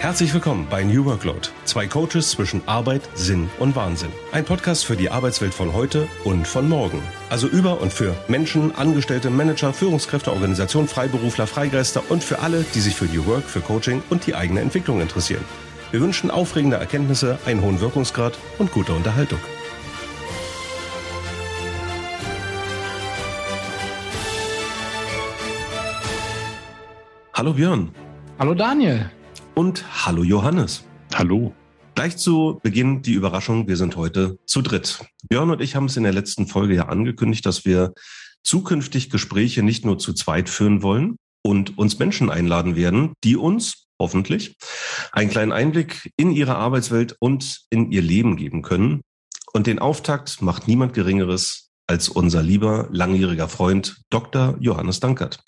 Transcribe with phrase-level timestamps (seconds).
[0.00, 1.50] Herzlich willkommen bei New Workload.
[1.66, 4.08] Zwei Coaches zwischen Arbeit, Sinn und Wahnsinn.
[4.32, 7.02] Ein Podcast für die Arbeitswelt von heute und von morgen.
[7.28, 12.80] Also über und für Menschen, Angestellte, Manager, Führungskräfte, Organisationen, Freiberufler, Freigeister und für alle, die
[12.80, 15.44] sich für New Work, für Coaching und die eigene Entwicklung interessieren.
[15.90, 19.40] Wir wünschen aufregende Erkenntnisse, einen hohen Wirkungsgrad und gute Unterhaltung.
[27.34, 27.90] Hallo Björn.
[28.38, 29.10] Hallo Daniel.
[29.54, 30.84] Und hallo Johannes.
[31.14, 31.54] Hallo.
[31.94, 35.04] Gleich zu Beginn die Überraschung, wir sind heute zu dritt.
[35.28, 37.92] Björn und ich haben es in der letzten Folge ja angekündigt, dass wir
[38.42, 43.86] zukünftig Gespräche nicht nur zu zweit führen wollen und uns Menschen einladen werden, die uns
[44.00, 44.56] hoffentlich
[45.12, 49.02] einen kleinen Einblick in ihre Arbeitswelt und in ihr Leben geben können.
[49.52, 54.56] Und den Auftakt macht niemand Geringeres als unser lieber langjähriger Freund Dr.
[54.60, 55.42] Johannes Dankert.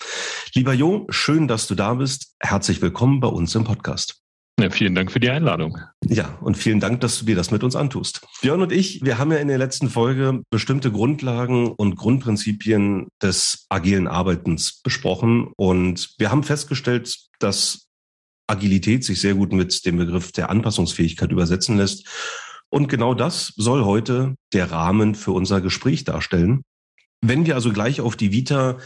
[0.53, 2.35] Lieber Jo, schön, dass du da bist.
[2.41, 4.17] Herzlich willkommen bei uns im Podcast.
[4.59, 5.77] Ja, vielen Dank für die Einladung.
[6.05, 8.27] Ja, und vielen Dank, dass du dir das mit uns antust.
[8.41, 13.65] Björn und ich, wir haben ja in der letzten Folge bestimmte Grundlagen und Grundprinzipien des
[13.69, 17.87] agilen Arbeitens besprochen und wir haben festgestellt, dass
[18.47, 22.05] Agilität sich sehr gut mit dem Begriff der Anpassungsfähigkeit übersetzen lässt
[22.73, 26.63] und genau das soll heute der Rahmen für unser Gespräch darstellen.
[27.21, 28.79] Wenn wir also gleich auf die Vita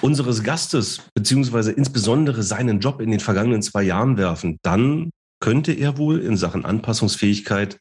[0.00, 5.98] unseres Gastes beziehungsweise insbesondere seinen Job in den vergangenen zwei Jahren werfen, dann könnte er
[5.98, 7.76] wohl in Sachen Anpassungsfähigkeit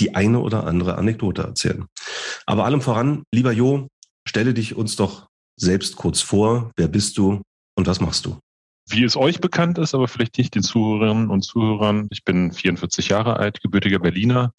[0.00, 1.84] die eine oder andere Anekdote erzählen.
[2.46, 3.88] Aber allem voran, lieber Jo,
[4.26, 5.26] stelle dich uns doch
[5.60, 6.72] selbst kurz vor.
[6.76, 7.42] Wer bist du
[7.76, 8.38] und was machst du?
[8.88, 12.08] Wie es euch bekannt ist, aber vielleicht nicht den Zuhörerinnen und Zuhörern.
[12.10, 14.52] Ich bin 44 Jahre alt, gebürtiger Berliner,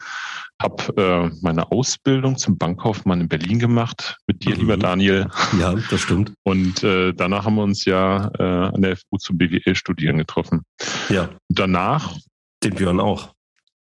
[0.60, 4.60] habe äh, meine Ausbildung zum Bankkaufmann in Berlin gemacht, mit dir, mhm.
[4.60, 5.28] lieber Daniel.
[5.58, 6.32] Ja, das stimmt.
[6.42, 10.62] Und äh, danach haben wir uns ja äh, an der FU zum BWL studieren getroffen.
[11.08, 11.28] Ja.
[11.48, 12.16] Danach.
[12.62, 13.34] Den Björn auch.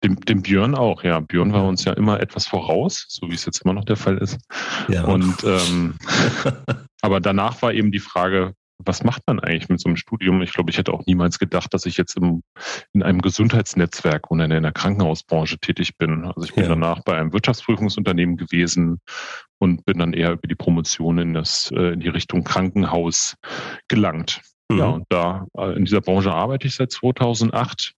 [0.03, 1.19] Dem, dem Björn auch, ja.
[1.19, 4.17] Björn war uns ja immer etwas voraus, so wie es jetzt immer noch der Fall
[4.17, 4.37] ist.
[4.87, 5.05] Ja.
[5.05, 5.95] Und ähm,
[7.01, 10.41] aber danach war eben die Frage, was macht man eigentlich mit so einem Studium?
[10.41, 12.43] Ich glaube, ich hätte auch niemals gedacht, dass ich jetzt im,
[12.93, 16.25] in einem Gesundheitsnetzwerk oder in der Krankenhausbranche tätig bin.
[16.25, 16.69] Also ich bin ja.
[16.69, 18.99] danach bei einem Wirtschaftsprüfungsunternehmen gewesen
[19.59, 23.35] und bin dann eher über die Promotion in, das, äh, in die Richtung Krankenhaus
[23.87, 24.41] gelangt.
[24.69, 24.77] Mhm.
[24.77, 27.93] Ja, und da äh, in dieser Branche arbeite ich seit 2008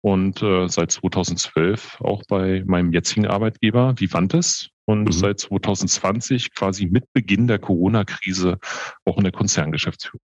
[0.00, 5.12] und äh, seit 2012 auch bei meinem jetzigen Arbeitgeber Vivantes und mhm.
[5.12, 8.58] seit 2020 quasi mit Beginn der Corona-Krise
[9.04, 10.26] auch in der Konzerngeschäftsführung.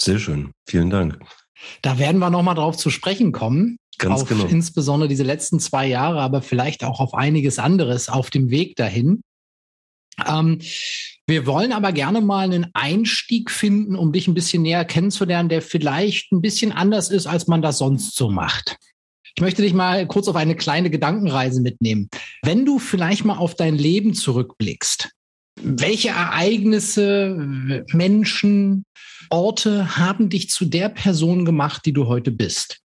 [0.00, 1.18] Sehr schön, vielen Dank.
[1.82, 3.78] Da werden wir nochmal drauf zu sprechen kommen.
[3.98, 4.44] Ganz auf genau.
[4.46, 9.22] insbesondere diese letzten zwei Jahre, aber vielleicht auch auf einiges anderes auf dem Weg dahin.
[10.26, 10.60] Ähm,
[11.26, 15.62] wir wollen aber gerne mal einen Einstieg finden, um dich ein bisschen näher kennenzulernen, der
[15.62, 18.76] vielleicht ein bisschen anders ist, als man das sonst so macht.
[19.36, 22.08] Ich möchte dich mal kurz auf eine kleine Gedankenreise mitnehmen.
[22.42, 25.10] Wenn du vielleicht mal auf dein Leben zurückblickst,
[25.60, 28.84] welche Ereignisse, Menschen,
[29.30, 32.80] Orte haben dich zu der Person gemacht, die du heute bist?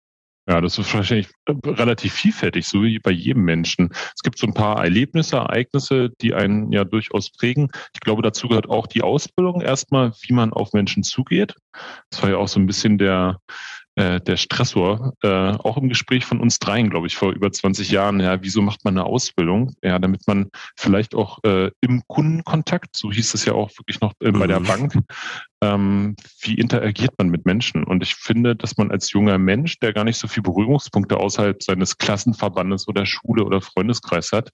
[0.48, 1.28] Ja, das ist wahrscheinlich
[1.66, 3.90] relativ vielfältig, so wie bei jedem Menschen.
[3.92, 7.68] Es gibt so ein paar Erlebnisse, Ereignisse, die einen ja durchaus prägen.
[7.92, 11.54] Ich glaube, dazu gehört auch die Ausbildung erstmal, wie man auf Menschen zugeht.
[12.08, 13.40] Das war ja auch so ein bisschen der,
[13.98, 17.90] äh, der Stressor, äh, auch im Gespräch von uns dreien, glaube ich, vor über 20
[17.90, 19.74] Jahren, ja, wieso macht man eine Ausbildung?
[19.82, 24.12] Ja, damit man vielleicht auch äh, im Kundenkontakt, so hieß es ja auch wirklich noch
[24.20, 24.64] äh, bei der mhm.
[24.64, 24.94] Bank,
[25.60, 27.82] ähm, wie interagiert man mit Menschen?
[27.82, 31.60] Und ich finde, dass man als junger Mensch, der gar nicht so viele Berührungspunkte außerhalb
[31.60, 34.50] seines Klassenverbandes oder Schule oder Freundeskreis hat,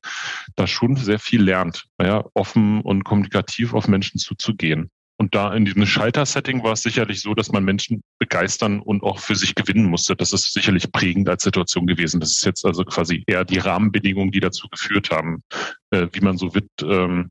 [0.56, 4.90] da schon sehr viel lernt, ja, offen und kommunikativ auf Menschen zuzugehen.
[5.16, 9.20] Und da in diesem Schalter-Setting war es sicherlich so, dass man Menschen begeistern und auch
[9.20, 10.16] für sich gewinnen musste.
[10.16, 12.20] Das ist sicherlich prägend als Situation gewesen.
[12.20, 15.42] Das ist jetzt also quasi eher die Rahmenbedingungen, die dazu geführt haben,
[15.90, 17.30] äh, wie man so wird ähm,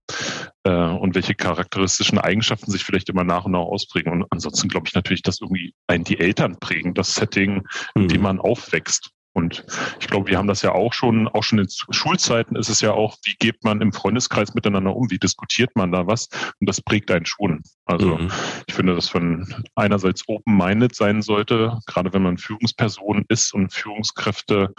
[0.64, 4.14] äh, und welche charakteristischen Eigenschaften sich vielleicht immer nach und nach ausprägen.
[4.14, 7.64] Und ansonsten glaube ich natürlich, dass irgendwie ein die Eltern prägen, das Setting,
[7.96, 8.24] in dem mhm.
[8.24, 9.12] man aufwächst.
[9.34, 9.66] Und
[10.00, 12.92] ich glaube, wir haben das ja auch schon, auch schon in Schulzeiten ist es ja
[12.92, 16.30] auch, wie geht man im Freundeskreis miteinander um, wie diskutiert man da was?
[16.60, 17.64] Und das prägt einen schon.
[17.86, 18.32] Also mhm.
[18.68, 24.74] ich finde, dass man einerseits open-minded sein sollte, gerade wenn man Führungsperson ist und Führungskräfte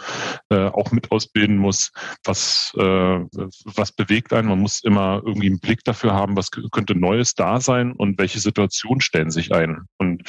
[0.49, 1.91] äh, auch mit ausbilden muss,
[2.23, 4.47] was, äh, was bewegt einen.
[4.47, 8.39] Man muss immer irgendwie einen Blick dafür haben, was könnte Neues da sein und welche
[8.39, 9.85] Situationen stellen sich ein.
[9.97, 10.21] Und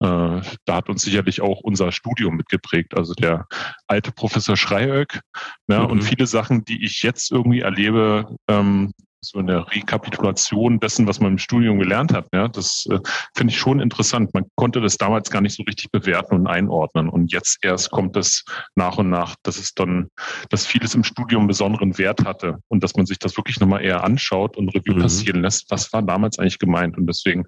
[0.00, 2.96] äh, da hat uns sicherlich auch unser Studium mitgeprägt.
[2.96, 3.46] Also der
[3.86, 5.20] alte Professor Schreiöck.
[5.68, 5.90] Ja, mhm.
[5.90, 11.32] Und viele Sachen, die ich jetzt irgendwie erlebe, ähm, so eine Rekapitulation dessen, was man
[11.32, 12.28] im Studium gelernt hat.
[12.32, 12.98] Ja, das äh,
[13.34, 14.32] finde ich schon interessant.
[14.34, 17.08] Man konnte das damals gar nicht so richtig bewerten und einordnen.
[17.08, 20.08] Und jetzt erst kommt es nach und nach, dass es dann,
[20.50, 24.04] dass vieles im Studium besonderen Wert hatte und dass man sich das wirklich nochmal eher
[24.04, 25.02] anschaut und Revue mhm.
[25.02, 25.70] passieren lässt.
[25.70, 26.96] Was war damals eigentlich gemeint?
[26.96, 27.44] Und deswegen,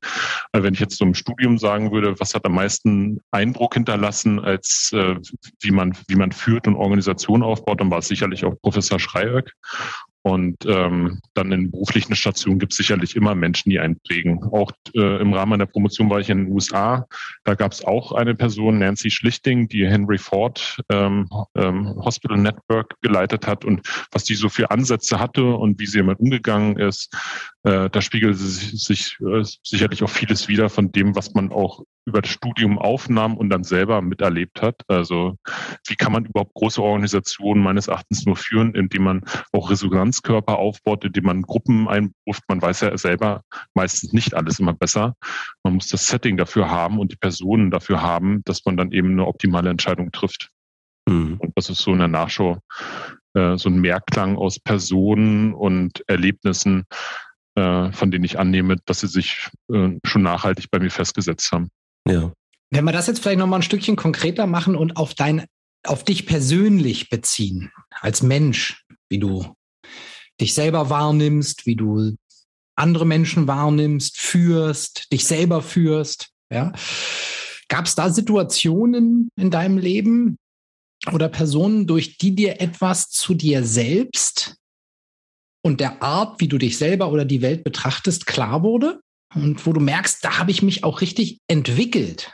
[0.53, 4.41] äh, wenn ich jetzt so im Studium sagen würde, was hat am meisten Eindruck hinterlassen,
[4.41, 5.17] als äh,
[5.61, 9.53] wie man, wie man führt und Organisation aufbaut, dann war es sicherlich auch Professor Schreiöck.
[10.23, 14.43] Und ähm, dann in beruflichen Stationen gibt es sicherlich immer Menschen, die einen prägen.
[14.45, 17.07] Auch äh, im Rahmen meiner Promotion war ich in den USA.
[17.45, 22.95] Da gab es auch eine Person, Nancy Schlichting, die Henry Ford ähm, ähm, Hospital Network
[23.01, 23.81] geleitet hat und
[24.11, 27.15] was die so für Ansätze hatte und wie sie damit umgegangen ist.
[27.69, 31.83] Äh, da spiegelt sich, sich äh, sicherlich auch vieles wieder von dem, was man auch
[32.07, 34.81] über das Studium aufnahm und dann selber miterlebt hat.
[34.89, 35.37] Also
[35.87, 41.05] wie kann man überhaupt große Organisationen meines Erachtens nur führen, indem man auch Resonanzkörper aufbaut,
[41.05, 42.43] indem man Gruppen einberuft.
[42.49, 43.43] Man weiß ja selber
[43.75, 45.15] meistens nicht alles immer besser.
[45.63, 49.11] Man muss das Setting dafür haben und die Personen dafür haben, dass man dann eben
[49.11, 50.49] eine optimale Entscheidung trifft.
[51.07, 51.37] Mhm.
[51.39, 52.61] Und das ist so in der Nachschau
[53.35, 56.87] äh, so ein Mehrklang aus Personen und Erlebnissen,
[57.59, 61.71] äh, von denen ich annehme, dass sie sich äh, schon nachhaltig bei mir festgesetzt haben.
[62.07, 62.33] Ja.
[62.71, 65.47] Wenn wir das jetzt vielleicht noch mal ein Stückchen konkreter machen und auf dein,
[65.85, 69.55] auf dich persönlich beziehen, als Mensch, wie du
[70.41, 72.15] dich selber wahrnimmst, wie du
[72.77, 76.73] andere Menschen wahrnimmst, führst, dich selber führst, ja.
[77.69, 80.39] Gab es da Situationen in deinem Leben
[81.13, 84.58] oder Personen, durch die dir etwas zu dir selbst
[85.63, 89.01] und der Art, wie du dich selber oder die Welt betrachtest, klar wurde?
[89.35, 92.31] und wo du merkst, da habe ich mich auch richtig entwickelt.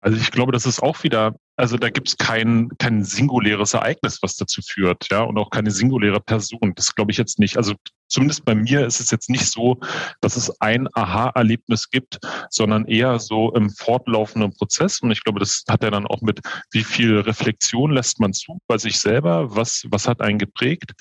[0.00, 4.20] Also ich glaube, das ist auch wieder, also da gibt es kein, kein singuläres Ereignis,
[4.22, 6.74] was dazu führt, ja, und auch keine singuläre Person.
[6.76, 7.56] Das glaube ich jetzt nicht.
[7.56, 7.74] Also
[8.06, 9.80] zumindest bei mir ist es jetzt nicht so,
[10.20, 12.20] dass es ein Aha-Erlebnis gibt,
[12.50, 15.00] sondern eher so im fortlaufenden Prozess.
[15.00, 18.60] Und ich glaube, das hat ja dann auch mit, wie viel Reflexion lässt man zu
[18.68, 20.92] bei sich selber, was, was hat einen geprägt.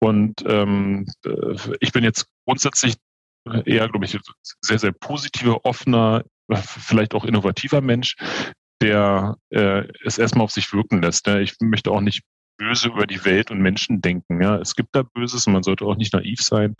[0.00, 2.96] Und ähm, äh, ich bin jetzt grundsätzlich
[3.64, 4.18] eher, glaube ich,
[4.60, 8.16] sehr, sehr positiver, offener, vielleicht auch innovativer Mensch,
[8.82, 11.26] der äh, es erstmal auf sich wirken lässt.
[11.26, 11.38] Ja.
[11.38, 12.22] Ich möchte auch nicht
[12.58, 14.42] böse über die Welt und Menschen denken.
[14.42, 16.74] Ja, es gibt da Böses und man sollte auch nicht naiv sein.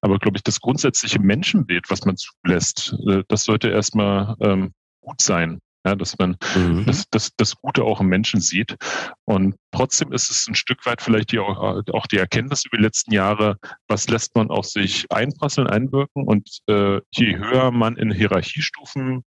[0.00, 4.72] Aber glaube ich, das grundsätzliche Menschenbild, was man zulässt, äh, das sollte erstmal ähm,
[5.02, 6.84] gut sein ja, dass man mhm.
[6.86, 8.76] das, das, das Gute auch im Menschen sieht.
[9.24, 13.12] Und trotzdem ist es ein Stück weit vielleicht die, auch, die Erkenntnis über die letzten
[13.12, 16.24] Jahre, was lässt man auf sich einprasseln, einwirken.
[16.24, 19.24] Und äh, je höher man in Hierarchiestufen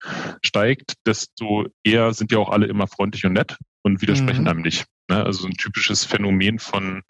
[0.42, 4.48] steigt, desto eher sind ja auch alle immer freundlich und nett und widersprechen mhm.
[4.48, 4.86] einem nicht.
[5.08, 5.24] Ne?
[5.24, 7.02] Also ein typisches Phänomen von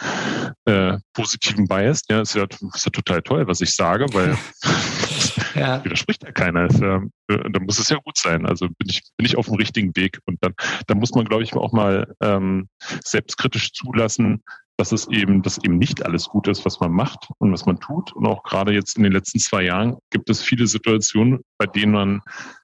[0.67, 2.03] äh, positiven Bias.
[2.09, 4.37] Ja, ist ja, ist ja total toll, was ich sage, weil
[5.55, 5.83] ja.
[5.85, 6.69] widerspricht ja keiner.
[6.71, 8.47] Ja, äh, dann muss es ja gut sein.
[8.47, 10.19] Also bin ich, bin ich auf dem richtigen Weg.
[10.27, 10.55] Und dann,
[10.87, 12.69] dann muss man, glaube ich, auch mal ähm,
[13.05, 14.43] selbstkritisch zulassen,
[14.77, 17.81] dass es eben, dass eben nicht alles gut ist, was man macht und was man
[17.81, 18.13] tut.
[18.13, 21.93] Und auch gerade jetzt in den letzten zwei Jahren gibt es viele Situationen, bei denen
[21.93, 22.21] man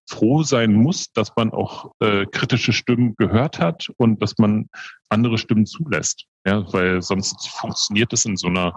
[0.09, 4.69] froh sein muss, dass man auch äh, kritische Stimmen gehört hat und dass man
[5.09, 6.25] andere Stimmen zulässt.
[6.47, 8.75] Ja, weil sonst funktioniert es in so einer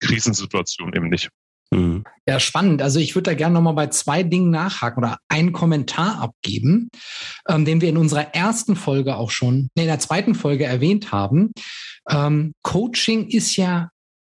[0.00, 1.30] Krisensituation eben nicht.
[1.70, 2.04] Mhm.
[2.26, 2.82] Ja, spannend.
[2.82, 6.90] Also ich würde da gerne nochmal bei zwei Dingen nachhaken oder einen Kommentar abgeben,
[7.48, 11.10] ähm, den wir in unserer ersten Folge auch schon, nee, in der zweiten Folge erwähnt
[11.12, 11.52] haben.
[12.08, 13.90] Ähm, Coaching ist ja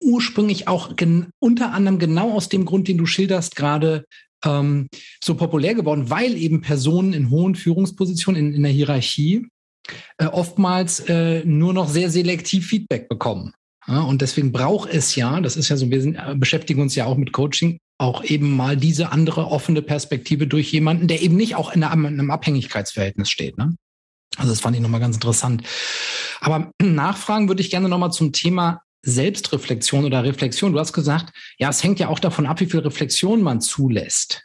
[0.02, 0.94] ursprünglich auch
[1.40, 4.04] unter anderem genau aus dem Grund, den du schilderst, gerade
[4.44, 4.88] ähm,
[5.22, 9.48] so populär geworden, weil eben Personen in hohen Führungspositionen in, in der Hierarchie
[10.18, 13.52] äh, oftmals äh, nur noch sehr selektiv Feedback bekommen.
[13.86, 16.94] Ja, und deswegen braucht es ja, das ist ja so, wir sind, äh, beschäftigen uns
[16.94, 21.36] ja auch mit Coaching, auch eben mal diese andere offene Perspektive durch jemanden, der eben
[21.36, 23.56] nicht auch in einem Abhängigkeitsverhältnis steht.
[23.56, 23.74] Ne?
[24.36, 25.62] Also das fand ich nochmal ganz interessant.
[26.40, 30.72] Aber nachfragen würde ich gerne nochmal zum Thema Selbstreflexion oder Reflexion.
[30.72, 34.44] Du hast gesagt, ja, es hängt ja auch davon ab, wie viel Reflexion man zulässt.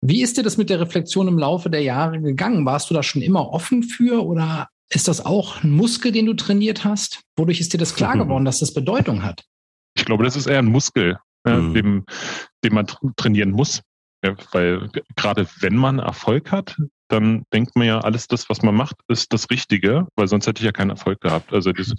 [0.00, 2.64] Wie ist dir das mit der Reflexion im Laufe der Jahre gegangen?
[2.64, 6.34] Warst du da schon immer offen für oder ist das auch ein Muskel, den du
[6.34, 7.20] trainiert hast?
[7.36, 9.44] Wodurch ist dir das klar geworden, dass das Bedeutung hat?
[9.94, 11.70] Ich glaube, das ist eher ein Muskel, mhm.
[11.70, 12.04] äh, den,
[12.64, 13.82] den man trainieren muss.
[14.24, 16.76] Ja, weil gerade wenn man Erfolg hat,
[17.08, 20.60] dann denkt man ja, alles das, was man macht, ist das Richtige, weil sonst hätte
[20.60, 21.52] ich ja keinen Erfolg gehabt.
[21.52, 21.94] Also das,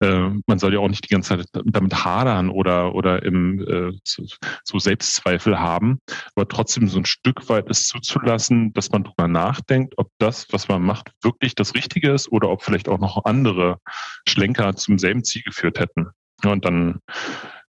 [0.00, 3.92] äh, man soll ja auch nicht die ganze Zeit damit hadern oder, oder im, äh,
[4.04, 6.00] so, Selbstzweifel haben,
[6.34, 10.68] aber trotzdem so ein Stück weit es zuzulassen, dass man drüber nachdenkt, ob das, was
[10.68, 13.78] man macht, wirklich das Richtige ist oder ob vielleicht auch noch andere
[14.26, 16.08] Schlenker zum selben Ziel geführt hätten.
[16.44, 16.98] Und dann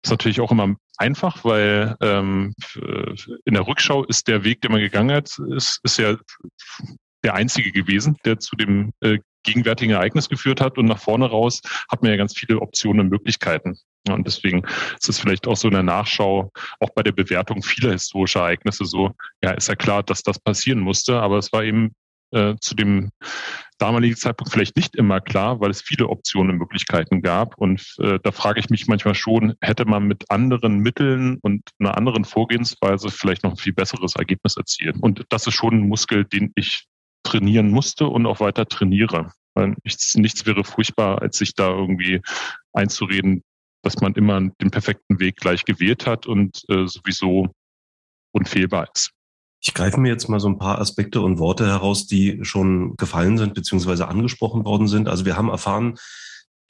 [0.04, 2.54] ist natürlich auch immer einfach, weil ähm,
[3.44, 6.16] in der Rückschau ist der Weg, den man gegangen hat, ist, ist ja
[7.24, 10.78] der einzige gewesen, der zu dem äh, gegenwärtigen Ereignis geführt hat.
[10.78, 13.78] Und nach vorne raus hat man ja ganz viele Optionen und Möglichkeiten.
[14.08, 14.64] Und deswegen
[14.98, 18.84] ist es vielleicht auch so in der Nachschau, auch bei der Bewertung vieler historischer Ereignisse
[18.84, 21.92] so, ja, ist ja klar, dass das passieren musste, aber es war eben
[22.32, 23.10] äh, zu dem
[23.78, 27.58] damaligen Zeitpunkt vielleicht nicht immer klar, weil es viele Optionen und Möglichkeiten gab.
[27.58, 31.96] Und äh, da frage ich mich manchmal schon, hätte man mit anderen Mitteln und einer
[31.96, 34.96] anderen Vorgehensweise vielleicht noch ein viel besseres Ergebnis erzielt.
[35.00, 36.86] Und das ist schon ein Muskel, den ich
[37.24, 39.32] trainieren musste und auch weiter trainiere.
[39.54, 42.20] Weil nichts, nichts wäre furchtbar, als sich da irgendwie
[42.72, 43.42] einzureden,
[43.82, 47.52] dass man immer den perfekten Weg gleich gewählt hat und äh, sowieso
[48.32, 49.12] unfehlbar ist.
[49.64, 53.38] Ich greife mir jetzt mal so ein paar Aspekte und Worte heraus, die schon gefallen
[53.38, 55.08] sind beziehungsweise angesprochen worden sind.
[55.08, 55.98] Also wir haben erfahren,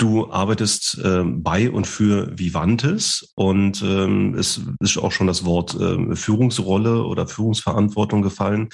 [0.02, 5.78] Du arbeitest äh, bei und für Vivantes und ähm, es ist auch schon das Wort
[5.80, 8.68] äh, Führungsrolle oder Führungsverantwortung gefallen.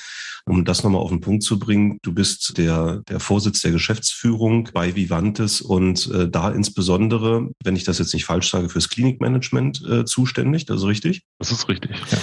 [0.46, 4.70] Um das nochmal auf den Punkt zu bringen, du bist der, der Vorsitz der Geschäftsführung
[4.72, 9.84] bei Vivantes und äh, da insbesondere, wenn ich das jetzt nicht falsch sage, fürs Klinikmanagement
[9.86, 10.64] äh, zuständig.
[10.64, 11.24] Das ist richtig?
[11.38, 11.90] Das ist richtig.
[12.10, 12.16] Ja.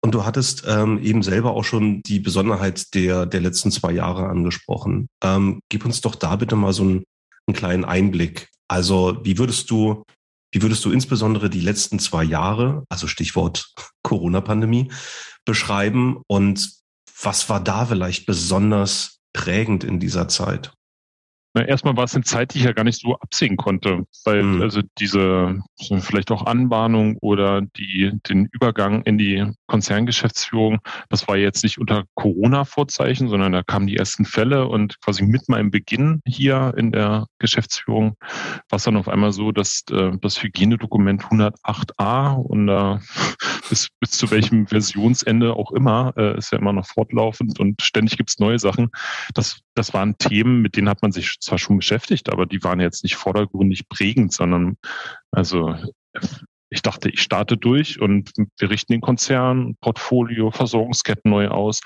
[0.00, 4.28] Und du hattest ähm, eben selber auch schon die Besonderheit der, der letzten zwei Jahre
[4.28, 5.08] angesprochen.
[5.22, 7.04] Ähm, gib uns doch da bitte mal so ein
[7.46, 8.48] einen kleinen Einblick.
[8.68, 10.04] Also wie würdest du,
[10.52, 13.72] wie würdest du insbesondere die letzten zwei Jahre, also Stichwort
[14.02, 14.92] Corona-Pandemie,
[15.44, 16.70] beschreiben und
[17.22, 20.75] was war da vielleicht besonders prägend in dieser Zeit?
[21.56, 24.42] Na, erstmal war es eine Zeit, die ich ja gar nicht so absehen konnte, weil
[24.42, 24.60] mhm.
[24.60, 25.58] also diese
[26.00, 32.04] vielleicht auch Anbahnung oder die, den Übergang in die Konzerngeschäftsführung, das war jetzt nicht unter
[32.12, 37.26] Corona-Vorzeichen, sondern da kamen die ersten Fälle und quasi mit meinem Beginn hier in der
[37.38, 38.16] Geschäftsführung
[38.68, 42.98] war es dann auf einmal so, dass äh, das Hygienedokument 108a und äh,
[43.70, 48.18] bis, bis zu welchem Versionsende auch immer, äh, ist ja immer noch fortlaufend und ständig
[48.18, 48.90] gibt's neue Sachen.
[49.32, 52.80] Das, das waren Themen, mit denen hat man sich zwar schon beschäftigt, aber die waren
[52.80, 54.76] jetzt nicht vordergründig prägend, sondern
[55.30, 55.74] also
[56.68, 61.80] ich dachte, ich starte durch und wir richten den Konzern, Portfolio, Versorgungsketten neu aus.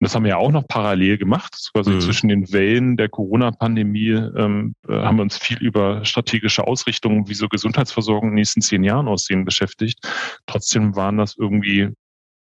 [0.00, 1.70] Und das haben wir ja auch noch parallel gemacht.
[1.72, 2.00] Quasi mhm.
[2.00, 7.34] zwischen den Wellen der Corona-Pandemie ähm, äh, haben wir uns viel über strategische Ausrichtungen, wie
[7.34, 9.98] so Gesundheitsversorgung in den nächsten zehn Jahren aussehen, beschäftigt.
[10.46, 11.90] Trotzdem waren das irgendwie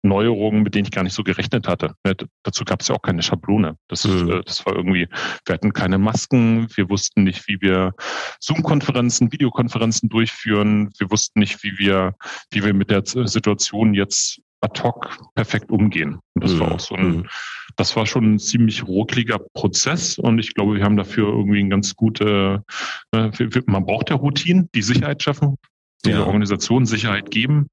[0.02, 1.94] Neuerungen, mit denen ich gar nicht so gerechnet hatte.
[2.06, 3.76] Ja, dazu gab es ja auch keine Schablone.
[3.88, 4.30] Das, mhm.
[4.30, 5.08] äh, das war irgendwie,
[5.44, 7.94] wir hatten keine Masken, wir wussten nicht, wie wir
[8.40, 12.14] Zoom-Konferenzen, Videokonferenzen durchführen, wir wussten nicht, wie wir,
[12.50, 16.18] wie wir mit der Situation jetzt ad hoc perfekt umgehen.
[16.34, 16.60] Und das mhm.
[16.60, 17.28] war auch so ein, mhm.
[17.76, 21.70] das war schon ein ziemlich ruckliger Prozess und ich glaube, wir haben dafür irgendwie ein
[21.70, 22.64] ganz gute,
[23.12, 23.30] äh,
[23.66, 25.56] man braucht ja Routinen, die Sicherheit schaffen,
[26.04, 26.24] die ja.
[26.24, 27.68] Organisation Sicherheit geben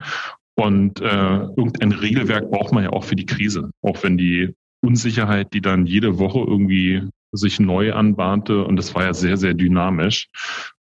[0.55, 5.53] und äh, irgendein Regelwerk braucht man ja auch für die Krise, auch wenn die Unsicherheit,
[5.53, 7.01] die dann jede Woche irgendwie
[7.37, 10.27] sich neu anbahnte und das war ja sehr, sehr dynamisch.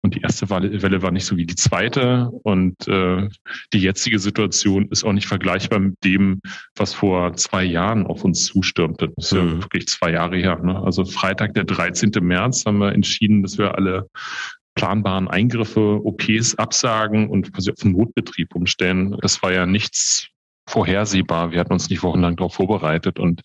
[0.02, 3.28] Und die erste Welle war nicht so wie die zweite und äh,
[3.74, 6.42] die jetzige Situation ist auch nicht vergleichbar mit dem,
[6.76, 9.12] was vor zwei Jahren auf uns zustürmte.
[9.16, 9.48] Das ist mhm.
[9.48, 10.60] ja wirklich zwei Jahre her.
[10.64, 10.80] Ne?
[10.84, 12.12] Also Freitag, der 13.
[12.22, 14.08] März, haben wir entschieden, dass wir alle
[14.76, 19.16] planbaren Eingriffe, OPs absagen und quasi auf den Notbetrieb umstellen.
[19.22, 20.28] Das war ja nichts
[20.68, 21.52] vorhersehbar.
[21.52, 23.42] Wir hatten uns nicht wochenlang darauf vorbereitet und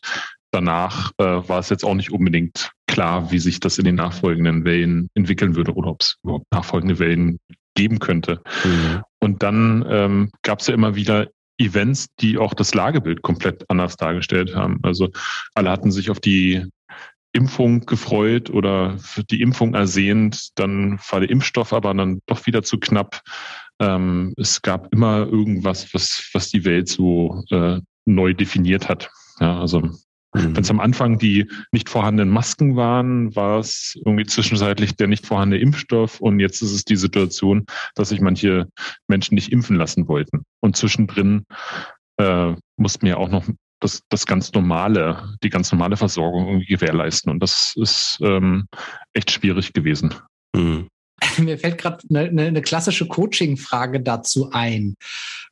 [0.50, 4.64] danach äh, war es jetzt auch nicht unbedingt klar, wie sich das in den nachfolgenden
[4.64, 7.38] Wellen entwickeln würde oder ob es überhaupt nachfolgende Wellen
[7.74, 8.40] geben könnte.
[8.64, 9.02] Mhm.
[9.20, 13.96] Und dann ähm, gab es ja immer wieder Events, die auch das Lagebild komplett anders
[13.96, 14.78] dargestellt haben.
[14.82, 15.08] Also
[15.54, 16.64] alle hatten sich auf die
[17.38, 18.96] Impfung gefreut oder
[19.30, 23.22] die Impfung ersehnt, dann war der Impfstoff aber dann doch wieder zu knapp.
[23.78, 29.08] Ähm, es gab immer irgendwas, was, was die Welt so äh, neu definiert hat.
[29.38, 29.94] Ja, also mhm.
[30.32, 35.24] wenn es am Anfang die nicht vorhandenen Masken waren, war es irgendwie zwischenzeitlich der nicht
[35.24, 38.66] vorhandene Impfstoff und jetzt ist es die Situation, dass sich manche
[39.06, 40.42] Menschen nicht impfen lassen wollten.
[40.60, 41.44] Und zwischendrin
[42.16, 43.46] äh, mussten wir auch noch
[43.80, 47.30] das, das ganz normale, die ganz normale Versorgung irgendwie gewährleisten.
[47.30, 48.66] Und das ist ähm,
[49.12, 50.14] echt schwierig gewesen.
[50.54, 50.88] Mhm.
[51.38, 54.94] Mir fällt gerade eine, eine, eine, klassische Coaching-Frage dazu ein.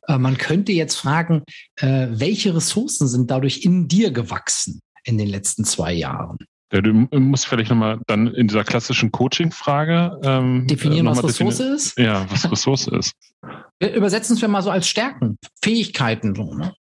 [0.06, 1.42] Äh, man könnte jetzt fragen,
[1.76, 6.38] äh, welche Ressourcen sind dadurch in dir gewachsen in den letzten zwei Jahren?
[6.73, 11.76] Ja, du musst vielleicht nochmal dann in dieser klassischen Coaching-Frage ähm, definieren, was Ressource defini
[11.76, 11.99] ist.
[11.99, 13.12] Ja, was Ressource ist.
[13.78, 16.35] Wir übersetzen es mal so als Stärken, Fähigkeiten.
[16.35, 16.75] So, ne?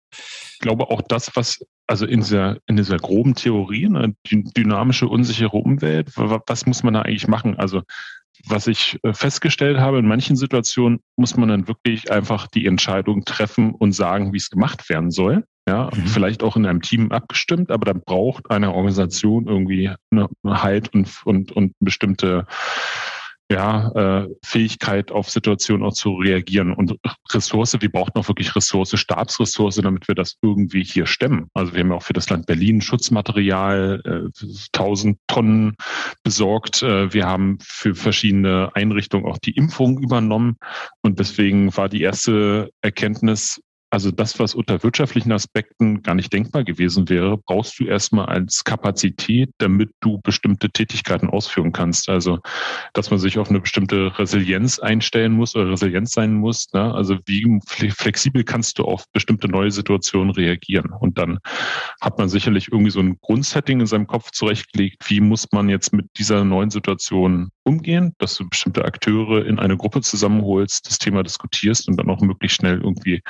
[0.55, 5.57] Ich glaube auch das, was also in dieser, in dieser groben Theorie, eine dynamische, unsichere
[5.57, 7.57] Umwelt, was muss man da eigentlich machen?
[7.57, 7.81] Also
[8.47, 13.25] was ich äh, festgestellt habe, in manchen Situationen muss man dann wirklich einfach die Entscheidung
[13.25, 15.43] treffen und sagen, wie es gemacht werden soll.
[15.67, 16.07] Ja, mhm.
[16.07, 21.09] vielleicht auch in einem Team abgestimmt, aber dann braucht eine Organisation irgendwie eine Halt und,
[21.25, 22.45] und, und bestimmte
[23.51, 26.97] ja, äh, Fähigkeit auf Situationen auch zu reagieren und
[27.31, 31.49] Ressource, wir brauchen auch wirklich Ressource, Stabsressource, damit wir das irgendwie hier stemmen.
[31.53, 35.75] Also wir haben ja auch für das Land Berlin Schutzmaterial, äh, 1000 Tonnen
[36.23, 36.81] besorgt.
[36.81, 40.57] Äh, wir haben für verschiedene Einrichtungen auch die Impfung übernommen
[41.01, 43.61] und deswegen war die erste Erkenntnis,
[43.95, 48.65] also das, was unter wirtschaftlichen Aspekten gar nicht denkbar gewesen wäre, brauchst du erstmal als
[48.65, 52.09] Kapazität, damit du bestimmte Tätigkeiten ausführen kannst.
[52.09, 52.39] Also,
[52.91, 56.67] dass man sich auf eine bestimmte Resilienz einstellen muss oder resilient sein muss.
[56.73, 56.93] Ne?
[56.93, 60.91] Also, wie flexibel kannst du auf bestimmte neue Situationen reagieren?
[60.91, 61.39] Und dann
[62.01, 65.09] hat man sicherlich irgendwie so ein Grundsetting in seinem Kopf zurechtgelegt.
[65.09, 69.75] Wie muss man jetzt mit dieser neuen Situation umgehen, dass du bestimmte Akteure in eine
[69.75, 73.21] Gruppe zusammenholst, das Thema diskutierst und dann auch möglichst schnell irgendwie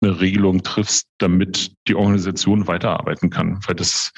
[0.00, 3.58] eine Regelung triffst, damit die Organisation weiterarbeiten kann.
[3.66, 4.12] Weil das,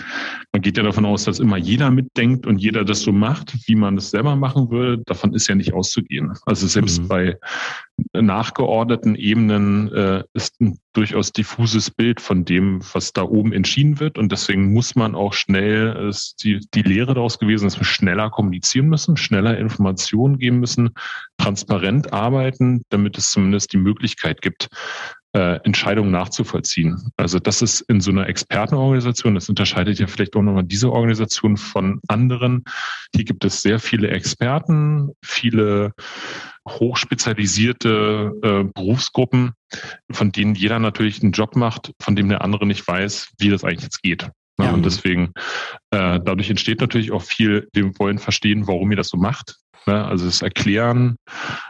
[0.52, 3.74] man geht ja davon aus, dass immer jeder mitdenkt und jeder das so macht, wie
[3.74, 5.02] man das selber machen würde.
[5.06, 6.32] Davon ist ja nicht auszugehen.
[6.46, 7.08] Also selbst mhm.
[7.08, 7.38] bei
[8.12, 14.18] nachgeordneten Ebenen äh, ist ein durchaus diffuses Bild von dem, was da oben entschieden wird.
[14.18, 18.30] Und deswegen muss man auch schnell, ist die, die Lehre daraus gewesen, dass wir schneller
[18.30, 20.90] kommunizieren müssen, schneller Informationen geben müssen,
[21.38, 24.68] transparent arbeiten, damit es zumindest die Möglichkeit gibt,
[25.32, 27.12] äh, Entscheidungen nachzuvollziehen.
[27.16, 31.56] Also das ist in so einer Expertenorganisation, das unterscheidet ja vielleicht auch nochmal diese Organisation
[31.56, 32.64] von anderen.
[33.14, 35.92] Hier gibt es sehr viele Experten, viele
[36.68, 39.52] hochspezialisierte äh, Berufsgruppen,
[40.10, 43.64] von denen jeder natürlich einen Job macht, von dem der andere nicht weiß, wie das
[43.64, 44.28] eigentlich jetzt geht.
[44.60, 44.72] Ja.
[44.72, 45.32] Und deswegen,
[45.90, 49.59] äh, dadurch entsteht natürlich auch viel, wir wollen verstehen, warum ihr das so macht.
[49.86, 50.04] Ne?
[50.04, 51.16] Also das Erklären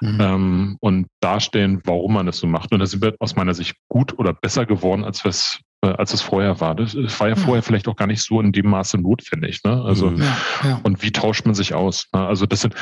[0.00, 0.18] mhm.
[0.20, 2.72] ähm, und darstellen, warum man das so macht.
[2.72, 6.12] Und das sind wir aus meiner Sicht gut oder besser geworden, als was äh, als
[6.12, 6.74] es vorher war.
[6.74, 9.60] Das war ja vorher vielleicht auch gar nicht so in dem Maße notwendig.
[9.64, 9.82] Ne?
[9.82, 10.80] Also ja, ja.
[10.82, 12.06] und wie tauscht man sich aus?
[12.12, 12.26] Ne?
[12.26, 12.74] Also das sind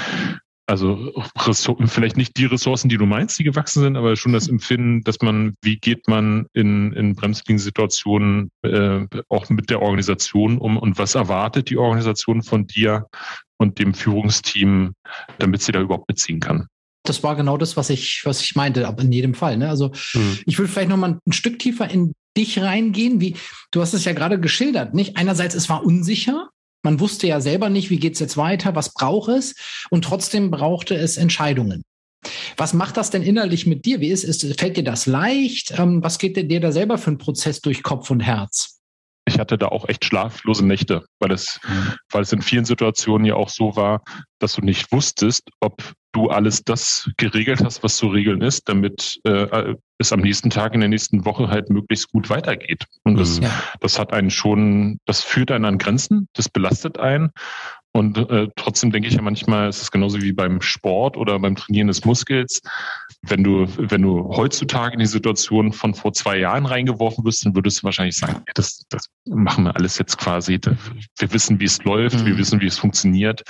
[0.69, 1.15] also
[1.87, 5.21] vielleicht nicht die Ressourcen, die du meinst, die gewachsen sind, aber schon das Empfinden, dass
[5.23, 10.99] man, wie geht man in, in bremslichen Situationen äh, auch mit der Organisation um und
[10.99, 13.07] was erwartet die Organisation von dir
[13.57, 14.93] und dem Führungsteam,
[15.39, 16.67] damit sie da überhaupt mitziehen kann.
[17.03, 19.57] Das war genau das, was ich, was ich meinte, aber in jedem Fall.
[19.57, 19.71] Ne?
[19.71, 20.39] Also mhm.
[20.45, 23.23] ich will vielleicht noch mal ein Stück tiefer in dich reingehen.
[23.23, 23.37] Wie
[23.71, 25.17] du hast es ja gerade geschildert, nicht?
[25.17, 26.51] Einerseits es war unsicher,
[26.83, 29.55] man wusste ja selber nicht, wie geht's jetzt weiter, was braucht es
[29.91, 31.83] und trotzdem brauchte es Entscheidungen.
[32.57, 34.01] Was macht das denn innerlich mit dir?
[34.01, 34.43] Wie ist es?
[34.59, 35.75] Fällt dir das leicht?
[35.79, 38.78] Ähm, was geht dir da selber für ein Prozess durch Kopf und Herz?
[39.29, 41.61] Ich hatte da auch echt schlaflose Nächte, weil es,
[42.11, 44.03] weil es in vielen Situationen ja auch so war,
[44.39, 49.21] dass du nicht wusstest, ob du alles das geregelt hast, was zu regeln ist, damit
[49.25, 52.85] äh, es am nächsten Tag in der nächsten Woche halt möglichst gut weitergeht.
[53.05, 53.45] Und das, mhm.
[53.45, 53.63] ja.
[53.81, 57.31] das hat einen schon, das führt einen an Grenzen, das belastet einen.
[57.93, 61.57] Und äh, trotzdem denke ich ja manchmal, es ist genauso wie beim Sport oder beim
[61.57, 62.61] Trainieren des Muskels.
[63.23, 67.55] Wenn du, wenn du heutzutage in die Situation von vor zwei Jahren reingeworfen wirst, dann
[67.55, 70.61] würdest du wahrscheinlich sagen, ja, das, das machen wir alles jetzt quasi.
[71.19, 72.27] Wir wissen, wie es läuft, mhm.
[72.27, 73.43] wir wissen, wie es funktioniert.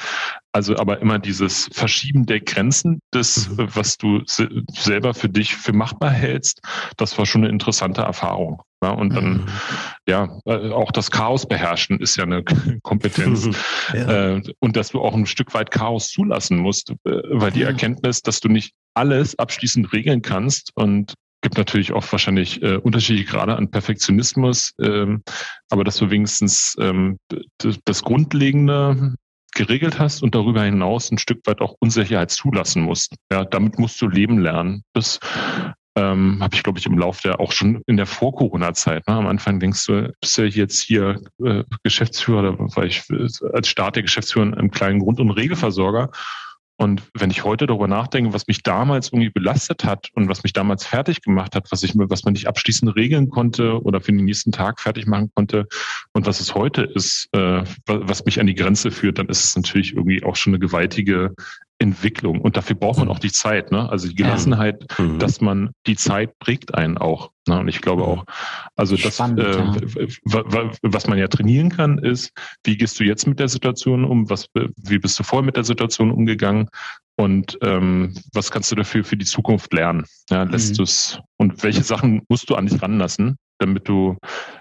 [0.53, 3.69] Also aber immer dieses Verschieben der Grenzen des, mhm.
[3.75, 6.61] was du selber für dich für machbar hältst,
[6.97, 8.63] das war schon eine interessante Erfahrung.
[8.83, 9.47] Ja, und dann, mhm.
[10.09, 12.45] ja, äh, auch das Chaos beherrschen ist ja eine
[12.83, 13.49] Kompetenz.
[13.93, 14.37] ja.
[14.37, 17.69] Äh, und dass du auch ein Stück weit Chaos zulassen musst, äh, weil die ja.
[17.69, 23.31] Erkenntnis, dass du nicht alles abschließend regeln kannst und gibt natürlich auch wahrscheinlich äh, unterschiedliche
[23.31, 25.23] Grade an Perfektionismus, ähm,
[25.71, 27.19] aber dass du wenigstens ähm,
[27.85, 29.15] das Grundlegende
[29.55, 33.15] geregelt hast und darüber hinaus ein Stück weit auch Unsicherheit zulassen musst.
[33.31, 34.83] Ja, damit musst du leben lernen.
[34.93, 35.19] Das
[35.99, 39.07] ähm, habe ich, glaube ich, im Laufe der auch schon in der Vor-Corona-Zeit.
[39.09, 39.15] Ne?
[39.15, 43.97] Am Anfang denkst du, bist ja jetzt hier äh, Geschäftsführer, war ich äh, als Start
[43.97, 46.11] der Geschäftsführer im kleinen Grund- und Regelversorger.
[46.81, 50.53] Und wenn ich heute darüber nachdenke, was mich damals irgendwie belastet hat und was mich
[50.53, 54.13] damals fertig gemacht hat, was ich mir, was man nicht abschließend regeln konnte oder für
[54.13, 55.67] den nächsten Tag fertig machen konnte
[56.13, 59.57] und was es heute ist, äh, was mich an die Grenze führt, dann ist es
[59.57, 61.35] natürlich irgendwie auch schon eine gewaltige
[61.79, 62.41] Entwicklung.
[62.41, 63.89] Und dafür braucht man auch die Zeit, ne?
[63.89, 65.19] Also die Gelassenheit, mhm.
[65.19, 67.31] dass man die Zeit prägt einen auch.
[67.47, 67.61] Ne?
[67.61, 68.09] Und ich glaube mhm.
[68.09, 68.25] auch,
[68.75, 70.71] also das, Spannend, äh, ja.
[70.83, 72.33] was man ja trainieren kann, ist,
[72.65, 74.29] wie gehst du jetzt mit der Situation um?
[74.29, 76.69] Was, wie bist du vorher mit der Situation umgegangen?
[77.17, 80.05] Und ähm, was kannst du dafür für die Zukunft lernen?
[80.31, 80.77] Ja, lässt mhm.
[80.77, 84.17] du es und welche Sachen musst du an dich ranlassen, damit du,